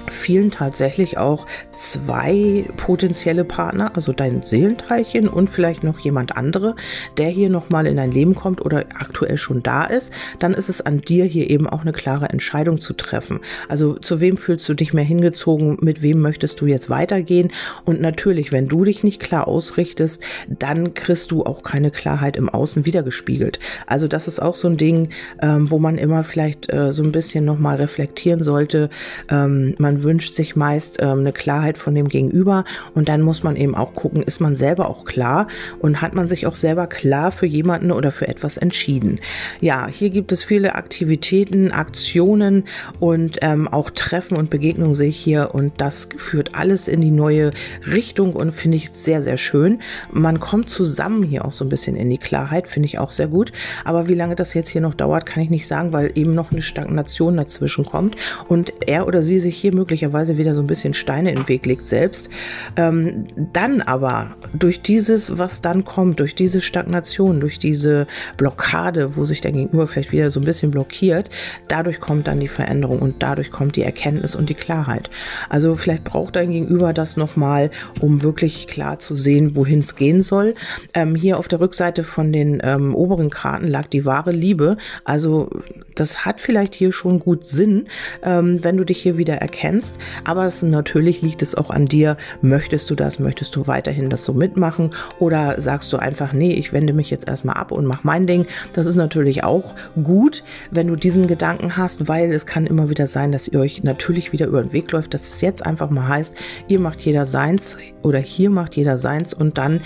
fielen 0.10 0.52
tatsächlich 0.52 1.18
auch 1.18 1.46
zwei 1.72 2.66
potenzielle 2.78 3.44
Partner, 3.44 3.96
also 3.96 4.14
dein 4.14 4.44
Seelenteilchen 4.44 5.28
und 5.28 5.50
vielleicht 5.50 5.84
noch 5.84 6.00
jemand 6.00 6.38
andere, 6.38 6.76
der 7.18 7.30
hier 7.30 7.50
nochmal 7.50 7.88
in 7.88 7.98
dein 7.98 8.12
Leben 8.12 8.36
kommt 8.36 8.64
oder 8.64 8.86
aktuell 9.00 9.38
schon 9.38 9.64
da 9.64 9.84
ist, 9.86 10.14
dann 10.40 10.54
ist 10.54 10.70
es 10.70 10.82
an 10.82 11.02
dir 11.02 11.26
hier 11.26 11.50
eben 11.50 11.68
auch 11.68 11.82
eine 11.82 11.94
klare 11.94 12.30
Entscheidung 12.30 12.78
zu 12.80 12.94
treffen. 12.94 13.40
Also 13.68 13.94
zu 13.96 14.20
wem 14.20 14.38
fühlst 14.38 14.68
du 14.70 14.74
dich 14.74 14.94
mehr 14.94 15.04
hingezogen, 15.04 15.78
mit 15.82 16.02
wem 16.02 16.22
möchtest 16.22 16.62
du 16.62 16.66
jetzt 16.66 16.90
weitergehen 16.90 17.52
und 17.86 18.02
natürlich, 18.02 18.52
wenn 18.52 18.68
du 18.68 18.84
dich 18.84 19.04
nicht 19.04 19.20
klar 19.20 19.48
ausrichtest, 19.48 20.24
dann 20.48 20.94
kriegst 20.94 21.32
du 21.32 21.46
auch 21.46 21.64
keine 21.64 21.92
Klarheit 21.92 22.38
im 22.38 22.50
Außen 22.50 22.86
wiedergespiegelt. 22.86 23.60
Also 23.86 24.08
das 24.08 24.28
ist 24.28 24.42
auch 24.42 24.56
so 24.56 24.68
ein 24.68 24.78
Ding, 24.78 25.10
ähm, 25.42 25.70
wo 25.72 25.80
man 25.80 25.98
immer 25.98 26.24
vielleicht 26.24 26.72
äh, 26.72 26.92
so 26.92 27.04
ein 27.04 27.12
bisschen 27.12 27.46
nochmal 27.46 27.78
reflektieren 27.78 28.44
sollte. 28.44 28.90
Ähm, 29.30 29.76
man 29.78 29.97
wünscht 30.04 30.34
sich 30.34 30.56
meist 30.56 30.98
ähm, 31.02 31.20
eine 31.20 31.34
Klarheit 31.34 31.78
von 31.78 31.96
dem 31.96 32.08
Gegenüber 32.08 32.66
und 32.96 33.10
dann 33.10 33.22
muss 33.22 33.44
man 33.44 33.56
eben 33.56 33.76
auch 33.76 33.94
gucken, 33.94 34.24
ist 34.24 34.40
man 34.40 34.56
selber 34.56 34.90
auch 34.90 35.06
klar 35.06 35.48
und 35.80 36.02
hat 36.02 36.14
man 36.14 36.28
sich 36.28 36.48
auch 36.48 36.56
selber 36.56 36.88
klar 36.88 37.32
für 37.32 37.46
jemanden 37.46 37.92
oder 37.92 38.12
für 38.12 38.28
etwas 38.28 38.58
entschieden. 38.58 39.20
Ja, 39.60 39.88
hier 39.88 40.10
gibt 40.10 40.32
es 40.32 40.44
viele 40.44 40.76
Aktivitäten, 40.76 41.72
Aktionen 41.72 42.66
und 43.00 43.38
ähm, 43.42 43.68
auch 43.68 43.90
Treffen 43.90 44.38
und 44.38 44.50
Begegnungen 44.50 44.96
sehe 44.96 45.10
ich 45.10 45.18
hier 45.18 45.54
und 45.54 45.74
das 45.78 46.10
führt 46.18 46.56
alles 46.56 46.88
in 46.88 47.02
die 47.02 47.12
neue 47.12 47.52
Richtung 47.86 48.34
und 48.34 48.52
finde 48.52 48.78
ich 48.78 48.92
sehr, 48.92 49.22
sehr 49.22 49.38
schön. 49.38 49.82
Man 50.12 50.40
kommt 50.40 50.70
zusammen 50.70 51.24
hier 51.24 51.46
auch 51.46 51.54
so 51.54 51.66
ein 51.66 51.70
bisschen 51.70 51.96
in 51.96 52.10
die 52.10 52.18
Klarheit, 52.18 52.68
finde 52.68 52.88
ich 52.88 53.00
auch 53.00 53.12
sehr 53.12 53.28
gut. 53.28 53.52
Aber 53.84 54.08
wie 54.08 54.14
lange 54.14 54.36
das 54.36 54.54
jetzt 54.54 54.70
hier 54.70 54.82
noch 54.82 54.94
dauert, 54.94 55.26
kann 55.26 55.44
ich 55.44 55.50
nicht 55.50 55.68
sagen, 55.68 55.94
weil 55.94 56.12
eben 56.16 56.34
noch 56.34 56.52
eine 56.52 56.62
Stagnation 56.62 57.38
dazwischen 57.38 57.86
kommt 57.86 58.16
und 58.48 58.74
er 58.86 59.08
oder 59.08 59.22
sie 59.22 59.40
sich 59.40 59.58
hier 59.58 59.74
möglicherweise 59.74 59.87
möglicherweise 59.88 60.38
wieder 60.38 60.54
so 60.54 60.62
ein 60.62 60.68
bisschen 60.68 60.94
Steine 60.94 61.32
im 61.32 61.48
Weg 61.48 61.66
legt 61.66 61.88
selbst. 61.88 62.30
Ähm, 62.76 63.24
dann 63.54 63.82
aber 63.82 64.36
durch 64.54 64.82
dieses, 64.82 65.38
was 65.38 65.62
dann 65.62 65.86
kommt, 65.86 66.20
durch 66.20 66.36
diese 66.36 66.60
Stagnation, 66.60 67.40
durch 67.40 67.58
diese 67.58 68.06
Blockade, 68.36 69.16
wo 69.16 69.24
sich 69.24 69.40
der 69.40 69.54
Gegenüber 69.54 69.88
vielleicht 69.88 70.12
wieder 70.12 70.30
so 70.30 70.42
ein 70.42 70.46
bisschen 70.46 70.72
blockiert, 70.72 71.30
dadurch 71.70 72.02
kommt 72.02 72.28
dann 72.28 72.42
die 72.42 72.50
Veränderung 72.50 73.00
und 73.00 73.24
dadurch 73.24 73.50
kommt 73.50 73.78
die 73.78 73.84
Erkenntnis 73.84 74.36
und 74.36 74.50
die 74.50 74.56
Klarheit. 74.56 75.10
Also 75.48 75.78
vielleicht 75.78 76.04
braucht 76.04 76.36
dein 76.36 76.52
Gegenüber 76.52 76.92
das 76.92 77.16
nochmal, 77.16 77.72
um 78.02 78.24
wirklich 78.24 78.68
klar 78.68 79.00
zu 79.00 79.16
sehen, 79.16 79.56
wohin 79.56 79.80
es 79.80 79.96
gehen 79.96 80.22
soll. 80.22 80.54
Ähm, 80.94 81.16
hier 81.16 81.40
auf 81.40 81.48
der 81.48 81.62
Rückseite 81.62 82.04
von 82.04 82.34
den 82.34 82.60
ähm, 82.62 82.94
oberen 82.94 83.30
Karten 83.30 83.68
lag 83.68 83.88
die 83.88 84.04
wahre 84.04 84.32
Liebe. 84.32 84.76
Also 85.06 85.50
das 85.96 86.26
hat 86.26 86.42
vielleicht 86.42 86.76
hier 86.76 86.92
schon 86.92 87.20
gut 87.20 87.48
Sinn, 87.48 87.88
ähm, 88.22 88.62
wenn 88.66 88.76
du 88.76 88.84
dich 88.84 89.02
hier 89.02 89.18
wieder 89.18 89.36
erkennst 89.36 89.77
kannst. 89.78 89.96
Aber 90.24 90.46
es, 90.46 90.64
natürlich 90.64 91.22
liegt 91.22 91.42
es 91.42 91.56
auch 91.56 91.70
an 91.70 91.86
dir. 91.86 92.18
Möchtest 92.42 92.90
du 92.90 92.96
das? 92.96 93.20
Möchtest 93.20 93.56
du 93.56 93.68
weiterhin 93.68 94.10
das 94.10 94.26
so 94.26 94.34
mitmachen? 94.34 94.92
Oder 95.20 95.62
sagst 95.62 95.94
du 95.94 95.98
einfach, 95.98 96.34
nee, 96.34 96.54
ich 96.54 96.74
wende 96.74 96.94
mich 96.94 97.10
jetzt 97.10 97.28
erstmal 97.28 97.58
ab 97.58 97.72
und 97.72 97.86
mach 97.86 98.04
mein 98.04 98.26
Ding. 98.26 98.48
Das 98.74 98.86
ist 98.88 98.96
natürlich 98.96 99.44
auch 99.44 99.76
gut, 100.04 100.44
wenn 100.72 100.88
du 100.88 100.96
diesen 100.96 101.28
Gedanken 101.28 101.78
hast, 101.78 102.08
weil 102.08 102.32
es 102.34 102.46
kann 102.46 102.66
immer 102.66 102.90
wieder 102.90 103.08
sein, 103.08 103.32
dass 103.32 103.48
ihr 103.48 103.60
euch 103.60 103.84
natürlich 103.84 104.32
wieder 104.32 104.48
über 104.48 104.64
den 104.64 104.74
Weg 104.74 104.92
läuft, 104.92 105.14
dass 105.14 105.28
es 105.28 105.42
jetzt 105.42 105.66
einfach 105.66 105.90
mal 105.90 106.08
heißt, 106.08 106.36
ihr 106.68 106.80
macht 106.80 107.02
jeder 107.02 107.26
seins 107.26 107.78
oder 108.02 108.20
hier 108.20 108.50
macht 108.50 108.76
jeder 108.76 108.98
seins 108.98 109.34
und 109.34 109.58
dann 109.58 109.82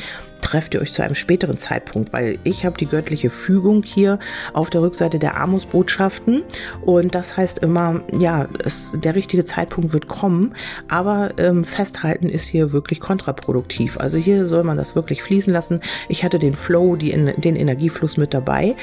trefft 0.52 0.74
ihr 0.74 0.82
euch 0.82 0.92
zu 0.92 1.02
einem 1.02 1.16
späteren 1.16 1.56
Zeitpunkt, 1.56 2.12
weil 2.12 2.38
ich 2.44 2.66
habe 2.66 2.78
die 2.78 2.86
göttliche 2.86 3.30
Fügung 3.30 3.84
hier 3.84 4.20
auf 4.52 4.70
der 4.70 4.82
Rückseite 4.82 5.18
der 5.18 5.40
Amos-Botschaften 5.40 6.44
und 6.82 7.16
das 7.16 7.38
heißt 7.38 7.60
immer, 7.60 8.02
ja, 8.12 8.50
es, 8.66 8.94
der 8.98 9.16
richtige 9.16 9.46
Zeitpunkt 9.46 9.94
wird 9.94 10.10
kommen, 10.10 10.54
aber 10.90 11.32
ähm, 11.38 11.64
festhalten 11.64 12.28
ist 12.28 12.44
hier 12.44 12.74
wirklich 12.74 13.00
kontraproduktiv. 13.00 13.98
Also 13.98 14.18
hier 14.18 14.46
soll 14.46 14.64
man 14.64 14.76
das 14.76 14.94
wirklich 14.94 15.24
fließen 15.24 15.54
lassen. 15.54 15.80
Ich 16.10 16.26
hatte 16.26 16.38
den 16.38 16.56
Flow, 16.56 16.98
die, 16.98 17.12
den 17.12 17.56
Energiefluss 17.56 18.18
mit 18.18 18.34
dabei. 18.34 18.76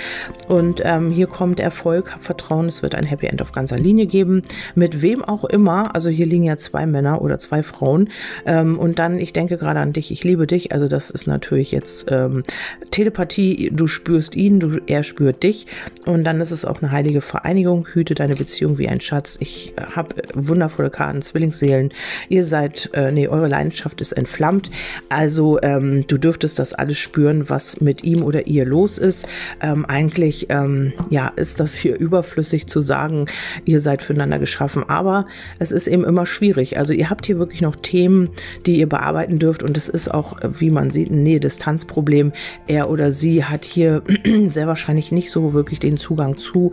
Und 0.49 0.81
ähm, 0.85 1.11
hier 1.11 1.27
kommt 1.27 1.61
Erfolg, 1.61 2.15
hab 2.15 2.25
Vertrauen, 2.25 2.67
es 2.67 2.83
wird 2.83 2.95
ein 2.95 3.05
Happy 3.05 3.27
End 3.27 3.43
auf 3.43 3.53
ganzer 3.53 3.77
Linie 3.77 4.07
geben, 4.07 4.43
mit 4.75 5.03
wem 5.03 5.23
auch 5.23 5.45
immer, 5.45 5.95
also 5.95 6.09
hier 6.09 6.25
liegen 6.25 6.45
ja 6.45 6.57
zwei 6.57 6.87
Männer 6.87 7.21
oder 7.21 7.39
zwei 7.39 7.63
Frauen. 7.63 8.09
Ähm, 8.47 8.79
und 8.79 8.99
dann, 8.99 9.19
ich 9.19 9.35
denke 9.35 9.59
gerade 9.59 9.81
an 9.81 9.93
dich, 9.93 10.11
ich 10.11 10.25
liebe 10.25 10.47
dich, 10.47 10.73
also 10.73 10.89
das 10.89 11.11
ist 11.11 11.27
natürlich 11.27 11.58
natürlich 11.59 11.73
jetzt 11.73 12.07
ähm, 12.11 12.43
Telepathie, 12.91 13.71
du 13.73 13.87
spürst 13.87 14.37
ihn, 14.37 14.61
du, 14.61 14.81
er 14.87 15.03
spürt 15.03 15.43
dich 15.43 15.67
und 16.07 16.25
dann 16.25 16.41
ist 16.41 16.53
es 16.53 16.65
auch 16.65 16.81
eine 16.81 16.93
heilige 16.93 17.21
Vereinigung, 17.21 17.87
hüte 17.93 18.15
deine 18.15 18.37
Beziehung 18.37 18.79
wie 18.79 18.89
ein 18.89 19.01
Schatz. 19.01 19.37
Ich 19.41 19.73
äh, 19.77 19.83
habe 19.83 20.15
wundervolle 20.35 20.91
Karten, 20.91 21.23
Zwillingsseelen, 21.23 21.93
ihr 22.29 22.45
seid, 22.45 22.91
äh, 22.93 23.11
nee, 23.11 23.29
eure 23.29 23.49
Leidenschaft 23.49 24.01
ist 24.01 24.13
entflammt, 24.13 24.71
also 25.09 25.61
ähm, 25.63 26.07
du 26.07 26.17
dürftest 26.17 26.59
das 26.59 26.73
alles 26.73 26.99
spüren, 26.99 27.49
was 27.49 27.81
mit 27.81 28.05
ihm 28.05 28.23
oder 28.23 28.47
ihr 28.47 28.65
los 28.65 28.99
ist. 28.99 29.27
Ähm, 29.61 29.85
eigentlich, 29.87 30.47
ähm, 30.51 30.93
ja, 31.11 31.29
ist 31.35 31.61
das 31.61 31.75
hier 31.75 31.99
überflüssig 31.99 32.69
zu 32.69 32.81
sagen, 32.81 33.27
ihr 33.65 33.81
seid 33.81 34.03
füreinander 34.03 34.39
geschaffen, 34.39 34.85
aber 34.89 35.27
es 35.59 35.73
ist 35.73 35.89
eben 35.89 36.05
immer 36.05 36.27
schwierig. 36.27 36.79
Also 36.79 36.93
ihr 36.93 37.11
habt 37.11 37.27
hier 37.27 37.39
wirklich 37.39 37.61
noch 37.61 37.77
Themen, 37.77 38.31
die 38.67 38.79
ihr 38.79 38.89
bearbeiten 38.89 39.39
dürft 39.39 39.63
und 39.63 39.77
es 39.77 39.89
ist 39.89 40.09
auch, 40.09 40.37
wie 40.43 40.71
man 40.71 40.91
sieht, 40.91 41.11
ein 41.11 41.23
Nähe-Distanz-Problem. 41.39 42.33
Er 42.67 42.91
oder 42.91 43.13
sie 43.13 43.45
hat 43.45 43.65
hier 43.65 44.03
sehr 44.49 44.67
wahrscheinlich 44.67 45.13
nicht 45.13 45.31
so 45.31 45.53
wirklich 45.53 45.79
den 45.79 45.97
Zugang 45.97 46.37
zu 46.37 46.73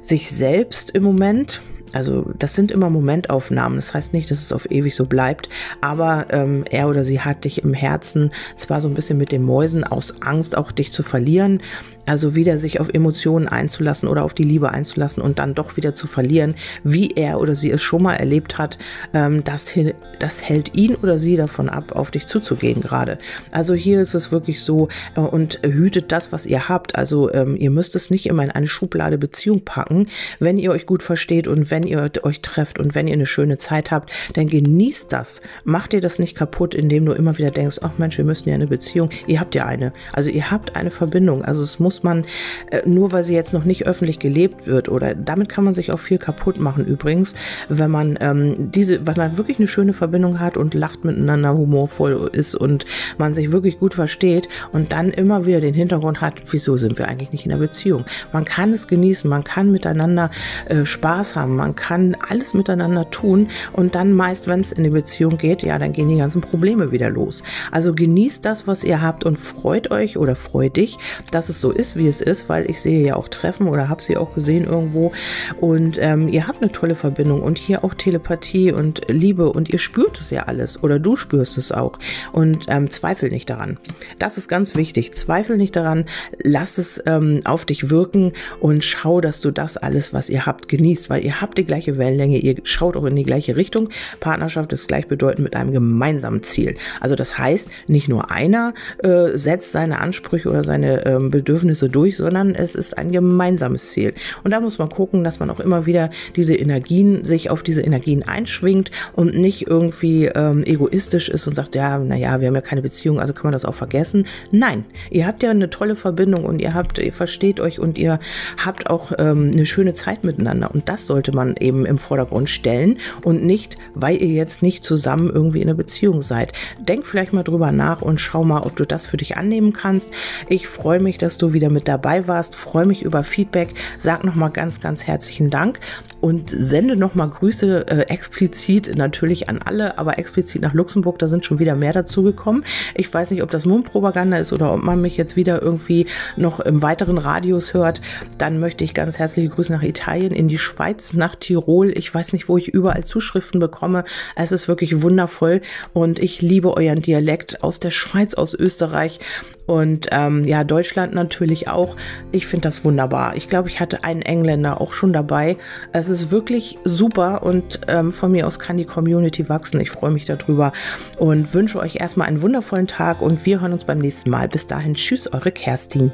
sich 0.00 0.30
selbst 0.30 0.90
im 0.90 1.02
Moment 1.02 1.60
Also 1.92 2.32
das 2.38 2.54
sind 2.54 2.70
immer 2.70 2.90
Momentaufnahmen. 2.90 3.76
Das 3.76 3.94
heißt 3.94 4.12
nicht, 4.12 4.30
dass 4.30 4.40
es 4.40 4.52
auf 4.52 4.70
ewig 4.70 4.94
so 4.94 5.06
bleibt, 5.06 5.48
aber 5.80 6.26
ähm, 6.30 6.64
er 6.70 6.88
oder 6.88 7.04
sie 7.04 7.20
hat 7.20 7.44
dich 7.44 7.62
im 7.62 7.74
Herzen 7.74 8.32
zwar 8.56 8.80
so 8.80 8.88
ein 8.88 8.94
bisschen 8.94 9.18
mit 9.18 9.32
den 9.32 9.42
Mäusen 9.42 9.84
aus 9.84 10.20
Angst 10.20 10.56
auch 10.56 10.72
dich 10.72 10.92
zu 10.92 11.02
verlieren, 11.02 11.62
also 12.06 12.34
wieder 12.34 12.58
sich 12.58 12.80
auf 12.80 12.88
Emotionen 12.92 13.48
einzulassen 13.48 14.08
oder 14.08 14.24
auf 14.24 14.34
die 14.34 14.44
Liebe 14.44 14.70
einzulassen 14.70 15.22
und 15.22 15.38
dann 15.38 15.54
doch 15.54 15.76
wieder 15.76 15.94
zu 15.94 16.06
verlieren, 16.06 16.54
wie 16.84 17.12
er 17.12 17.40
oder 17.40 17.54
sie 17.54 17.70
es 17.70 17.82
schon 17.82 18.02
mal 18.02 18.14
erlebt 18.14 18.58
hat, 18.58 18.78
ähm, 19.12 19.44
das, 19.44 19.74
das 20.18 20.42
hält 20.42 20.74
ihn 20.74 20.94
oder 20.94 21.18
sie 21.18 21.36
davon 21.36 21.68
ab, 21.68 21.92
auf 21.92 22.10
dich 22.10 22.26
zuzugehen 22.26 22.80
gerade. 22.80 23.18
Also 23.50 23.74
hier 23.74 24.00
ist 24.00 24.14
es 24.14 24.32
wirklich 24.32 24.62
so 24.62 24.88
äh, 25.16 25.20
und 25.20 25.60
hütet 25.62 26.12
das, 26.12 26.32
was 26.32 26.46
ihr 26.46 26.68
habt. 26.68 26.96
Also 26.96 27.32
ähm, 27.32 27.56
ihr 27.56 27.70
müsst 27.70 27.96
es 27.96 28.10
nicht 28.10 28.26
immer 28.26 28.44
in 28.44 28.50
eine 28.50 28.66
Schublade 28.66 29.18
Beziehung 29.18 29.64
packen. 29.64 30.08
Wenn 30.38 30.58
ihr 30.58 30.70
euch 30.70 30.86
gut 30.86 31.02
versteht 31.02 31.48
und 31.48 31.70
wenn 31.70 31.82
ihr 31.82 32.10
euch 32.22 32.40
trefft 32.40 32.78
und 32.78 32.94
wenn 32.94 33.08
ihr 33.08 33.14
eine 33.14 33.26
schöne 33.26 33.58
Zeit 33.58 33.90
habt, 33.90 34.12
dann 34.34 34.48
genießt 34.48 35.12
das. 35.12 35.40
Macht 35.64 35.94
ihr 35.94 36.00
das 36.00 36.18
nicht 36.18 36.36
kaputt, 36.36 36.74
indem 36.74 37.04
du 37.04 37.12
immer 37.12 37.38
wieder 37.38 37.50
denkst, 37.50 37.78
ach 37.82 37.92
Mensch, 37.98 38.18
wir 38.18 38.24
müssen 38.24 38.48
ja 38.48 38.54
eine 38.54 38.66
Beziehung. 38.66 39.10
Ihr 39.26 39.40
habt 39.40 39.54
ja 39.54 39.66
eine. 39.66 39.92
Also 40.12 40.30
ihr 40.30 40.50
habt 40.50 40.76
eine 40.76 40.90
Verbindung. 40.90 41.44
Also 41.44 41.62
es 41.62 41.78
muss 41.78 41.95
muss 41.96 42.02
man, 42.02 42.26
äh, 42.70 42.82
nur 42.86 43.12
weil 43.12 43.24
sie 43.24 43.34
jetzt 43.34 43.52
noch 43.54 43.64
nicht 43.64 43.86
öffentlich 43.86 44.18
gelebt 44.18 44.66
wird 44.66 44.88
oder 44.88 45.14
damit 45.14 45.48
kann 45.48 45.64
man 45.64 45.72
sich 45.72 45.92
auch 45.92 45.98
viel 45.98 46.18
kaputt 46.18 46.58
machen 46.58 46.84
übrigens, 46.84 47.34
wenn 47.68 47.90
man 47.90 48.18
ähm, 48.20 48.70
diese, 48.70 49.06
weil 49.06 49.14
man 49.16 49.38
wirklich 49.38 49.58
eine 49.58 49.66
schöne 49.66 49.94
Verbindung 49.94 50.40
hat 50.40 50.58
und 50.58 50.74
lacht 50.74 51.04
miteinander, 51.04 51.54
humorvoll 51.54 52.30
ist 52.32 52.54
und 52.54 52.84
man 53.16 53.32
sich 53.32 53.50
wirklich 53.50 53.78
gut 53.78 53.94
versteht 53.94 54.48
und 54.72 54.92
dann 54.92 55.10
immer 55.10 55.46
wieder 55.46 55.60
den 55.60 55.72
Hintergrund 55.72 56.20
hat, 56.20 56.34
wieso 56.50 56.76
sind 56.76 56.98
wir 56.98 57.08
eigentlich 57.08 57.32
nicht 57.32 57.46
in 57.46 57.50
der 57.50 57.58
Beziehung? 57.58 58.04
Man 58.32 58.44
kann 58.44 58.72
es 58.74 58.88
genießen, 58.88 59.28
man 59.28 59.44
kann 59.44 59.72
miteinander 59.72 60.30
äh, 60.68 60.84
Spaß 60.84 61.34
haben, 61.34 61.56
man 61.56 61.76
kann 61.76 62.14
alles 62.28 62.52
miteinander 62.52 63.10
tun 63.10 63.48
und 63.72 63.94
dann 63.94 64.12
meist, 64.12 64.48
wenn 64.48 64.60
es 64.60 64.72
in 64.72 64.84
die 64.84 64.90
Beziehung 64.90 65.38
geht, 65.38 65.62
ja, 65.62 65.78
dann 65.78 65.94
gehen 65.94 66.10
die 66.10 66.18
ganzen 66.18 66.42
Probleme 66.42 66.92
wieder 66.92 67.08
los. 67.08 67.42
Also 67.70 67.94
genießt 67.94 68.44
das, 68.44 68.66
was 68.66 68.84
ihr 68.84 69.00
habt 69.00 69.24
und 69.24 69.38
freut 69.38 69.90
euch 69.90 70.18
oder 70.18 70.36
freut 70.36 70.76
dich, 70.76 70.98
dass 71.30 71.48
es 71.48 71.60
so 71.60 71.70
ist 71.70 71.85
ist, 71.86 71.96
wie 71.96 72.08
es 72.08 72.20
ist, 72.20 72.48
weil 72.48 72.68
ich 72.68 72.80
sehe 72.80 73.06
ja 73.06 73.16
auch 73.16 73.28
Treffen 73.28 73.68
oder 73.68 73.88
habe 73.88 74.02
sie 74.02 74.16
auch 74.16 74.34
gesehen 74.34 74.64
irgendwo. 74.64 75.12
Und 75.60 75.98
ähm, 76.00 76.28
ihr 76.28 76.48
habt 76.48 76.62
eine 76.62 76.72
tolle 76.72 76.96
Verbindung 76.96 77.42
und 77.42 77.58
hier 77.58 77.84
auch 77.84 77.94
Telepathie 77.94 78.72
und 78.72 79.02
Liebe 79.08 79.50
und 79.50 79.68
ihr 79.68 79.78
spürt 79.78 80.18
es 80.20 80.30
ja 80.30 80.44
alles 80.44 80.82
oder 80.82 80.98
du 80.98 81.16
spürst 81.16 81.58
es 81.58 81.70
auch. 81.70 81.98
Und 82.32 82.66
ähm, 82.68 82.90
zweifel 82.90 83.30
nicht 83.30 83.48
daran. 83.48 83.78
Das 84.18 84.36
ist 84.36 84.48
ganz 84.48 84.74
wichtig. 84.74 85.14
Zweifel 85.14 85.56
nicht 85.56 85.76
daran. 85.76 86.06
Lass 86.42 86.78
es 86.78 87.02
ähm, 87.06 87.42
auf 87.44 87.64
dich 87.64 87.90
wirken 87.90 88.32
und 88.60 88.84
schau, 88.84 89.20
dass 89.20 89.40
du 89.40 89.50
das 89.50 89.76
alles, 89.76 90.12
was 90.12 90.28
ihr 90.28 90.46
habt, 90.46 90.68
genießt, 90.68 91.08
weil 91.08 91.24
ihr 91.24 91.40
habt 91.40 91.58
die 91.58 91.64
gleiche 91.64 91.98
Wellenlänge, 91.98 92.38
ihr 92.38 92.56
schaut 92.64 92.96
auch 92.96 93.04
in 93.04 93.16
die 93.16 93.24
gleiche 93.24 93.54
Richtung. 93.54 93.90
Partnerschaft 94.18 94.72
ist 94.72 94.88
gleichbedeutend 94.88 95.44
mit 95.44 95.54
einem 95.54 95.72
gemeinsamen 95.72 96.42
Ziel. 96.42 96.76
Also 97.00 97.14
das 97.14 97.38
heißt, 97.38 97.70
nicht 97.86 98.08
nur 98.08 98.30
einer 98.30 98.74
äh, 99.02 99.36
setzt 99.36 99.72
seine 99.72 100.00
Ansprüche 100.00 100.48
oder 100.48 100.64
seine 100.64 101.06
ähm, 101.06 101.30
Bedürfnisse 101.30 101.75
Ergebnisse 101.76 101.88
durch, 101.88 102.16
sondern 102.16 102.54
es 102.54 102.74
ist 102.74 102.96
ein 102.96 103.12
gemeinsames 103.12 103.90
Ziel. 103.90 104.14
Und 104.44 104.50
da 104.50 104.60
muss 104.60 104.78
man 104.78 104.88
gucken, 104.88 105.24
dass 105.24 105.40
man 105.40 105.50
auch 105.50 105.60
immer 105.60 105.86
wieder 105.86 106.10
diese 106.34 106.54
Energien, 106.54 107.24
sich 107.24 107.50
auf 107.50 107.62
diese 107.62 107.82
Energien 107.82 108.22
einschwingt 108.22 108.90
und 109.14 109.36
nicht 109.36 109.66
irgendwie 109.66 110.26
ähm, 110.26 110.64
egoistisch 110.64 111.28
ist 111.28 111.46
und 111.46 111.54
sagt, 111.54 111.74
ja, 111.74 111.98
naja, 111.98 112.40
wir 112.40 112.48
haben 112.48 112.54
ja 112.54 112.60
keine 112.60 112.82
Beziehung, 112.82 113.20
also 113.20 113.32
kann 113.32 113.44
man 113.44 113.52
das 113.52 113.64
auch 113.64 113.74
vergessen. 113.74 114.26
Nein, 114.50 114.84
ihr 115.10 115.26
habt 115.26 115.42
ja 115.42 115.50
eine 115.50 115.70
tolle 115.70 115.96
Verbindung 115.96 116.44
und 116.44 116.60
ihr 116.60 116.74
habt, 116.74 116.98
ihr 116.98 117.12
versteht 117.12 117.60
euch 117.60 117.78
und 117.78 117.98
ihr 117.98 118.18
habt 118.64 118.88
auch 118.88 119.12
ähm, 119.18 119.48
eine 119.52 119.66
schöne 119.66 119.94
Zeit 119.94 120.24
miteinander. 120.24 120.70
Und 120.72 120.88
das 120.88 121.06
sollte 121.06 121.32
man 121.32 121.56
eben 121.56 121.86
im 121.86 121.98
Vordergrund 121.98 122.48
stellen 122.48 122.98
und 123.22 123.44
nicht, 123.44 123.76
weil 123.94 124.20
ihr 124.20 124.28
jetzt 124.28 124.62
nicht 124.62 124.84
zusammen 124.84 125.30
irgendwie 125.30 125.60
in 125.60 125.68
einer 125.68 125.76
Beziehung 125.76 126.22
seid. 126.22 126.52
Denk 126.78 127.06
vielleicht 127.06 127.32
mal 127.32 127.42
drüber 127.42 127.72
nach 127.72 128.02
und 128.02 128.20
schau 128.20 128.44
mal, 128.44 128.62
ob 128.62 128.76
du 128.76 128.84
das 128.84 129.04
für 129.04 129.16
dich 129.16 129.36
annehmen 129.36 129.72
kannst. 129.72 130.12
Ich 130.48 130.68
freue 130.68 131.00
mich, 131.00 131.18
dass 131.18 131.38
du 131.38 131.52
wieder 131.52 131.65
wieder 131.66 131.72
mit 131.72 131.88
dabei 131.88 132.28
warst. 132.28 132.54
Freue 132.54 132.86
mich 132.86 133.02
über 133.02 133.24
Feedback. 133.24 133.74
Sag 133.98 134.24
nochmal 134.24 134.50
ganz, 134.50 134.80
ganz 134.80 135.04
herzlichen 135.04 135.50
Dank 135.50 135.80
und 136.20 136.54
sende 136.56 136.96
nochmal 136.96 137.28
Grüße 137.28 137.86
äh, 137.88 138.00
explizit 138.02 138.94
natürlich 138.96 139.48
an 139.48 139.60
alle, 139.62 139.98
aber 139.98 140.18
explizit 140.18 140.62
nach 140.62 140.74
Luxemburg. 140.74 141.18
Da 141.18 141.28
sind 141.28 141.44
schon 141.44 141.58
wieder 141.58 141.74
mehr 141.74 141.92
dazu 141.92 142.22
gekommen. 142.22 142.64
Ich 142.94 143.12
weiß 143.12 143.32
nicht, 143.32 143.42
ob 143.42 143.50
das 143.50 143.66
Mundpropaganda 143.66 144.36
ist 144.36 144.52
oder 144.52 144.72
ob 144.72 144.82
man 144.82 145.00
mich 145.00 145.16
jetzt 145.16 145.36
wieder 145.36 145.60
irgendwie 145.60 146.06
noch 146.36 146.60
im 146.60 146.82
weiteren 146.82 147.18
Radius 147.18 147.74
hört. 147.74 148.00
Dann 148.38 148.60
möchte 148.60 148.84
ich 148.84 148.94
ganz 148.94 149.18
herzliche 149.18 149.48
Grüße 149.48 149.72
nach 149.72 149.82
Italien, 149.82 150.32
in 150.32 150.48
die 150.48 150.58
Schweiz, 150.58 151.14
nach 151.14 151.34
Tirol. 151.34 151.90
Ich 151.96 152.14
weiß 152.14 152.32
nicht, 152.32 152.48
wo 152.48 152.56
ich 152.56 152.68
überall 152.68 153.04
Zuschriften 153.04 153.58
bekomme. 153.58 154.04
Es 154.36 154.52
ist 154.52 154.68
wirklich 154.68 155.02
wundervoll 155.02 155.62
und 155.92 156.18
ich 156.20 156.42
liebe 156.42 156.76
euren 156.76 157.02
Dialekt 157.02 157.62
aus 157.62 157.80
der 157.80 157.90
Schweiz, 157.90 158.34
aus 158.34 158.54
Österreich 158.54 159.18
und 159.66 160.08
ähm, 160.12 160.44
ja, 160.44 160.64
Deutschland 160.64 161.14
natürlich 161.14 161.68
auch. 161.68 161.96
Ich 162.32 162.46
finde 162.46 162.62
das 162.62 162.84
wunderbar. 162.84 163.36
Ich 163.36 163.48
glaube, 163.48 163.68
ich 163.68 163.80
hatte 163.80 164.04
einen 164.04 164.22
Engländer 164.22 164.80
auch 164.80 164.92
schon 164.92 165.12
dabei. 165.12 165.56
Es 165.92 166.08
ist 166.08 166.30
wirklich 166.30 166.78
super 166.84 167.42
und 167.42 167.80
ähm, 167.88 168.12
von 168.12 168.32
mir 168.32 168.46
aus 168.46 168.58
kann 168.58 168.76
die 168.76 168.84
Community 168.84 169.48
wachsen. 169.48 169.80
Ich 169.80 169.90
freue 169.90 170.10
mich 170.10 170.24
darüber 170.24 170.72
und 171.18 171.52
wünsche 171.54 171.78
euch 171.78 171.96
erstmal 171.96 172.28
einen 172.28 172.42
wundervollen 172.42 172.86
Tag 172.86 173.20
und 173.20 173.44
wir 173.46 173.60
hören 173.60 173.72
uns 173.72 173.84
beim 173.84 173.98
nächsten 173.98 174.30
Mal. 174.30 174.48
Bis 174.48 174.66
dahin, 174.66 174.94
tschüss, 174.94 175.32
eure 175.32 175.52
Kerstin. 175.52 176.12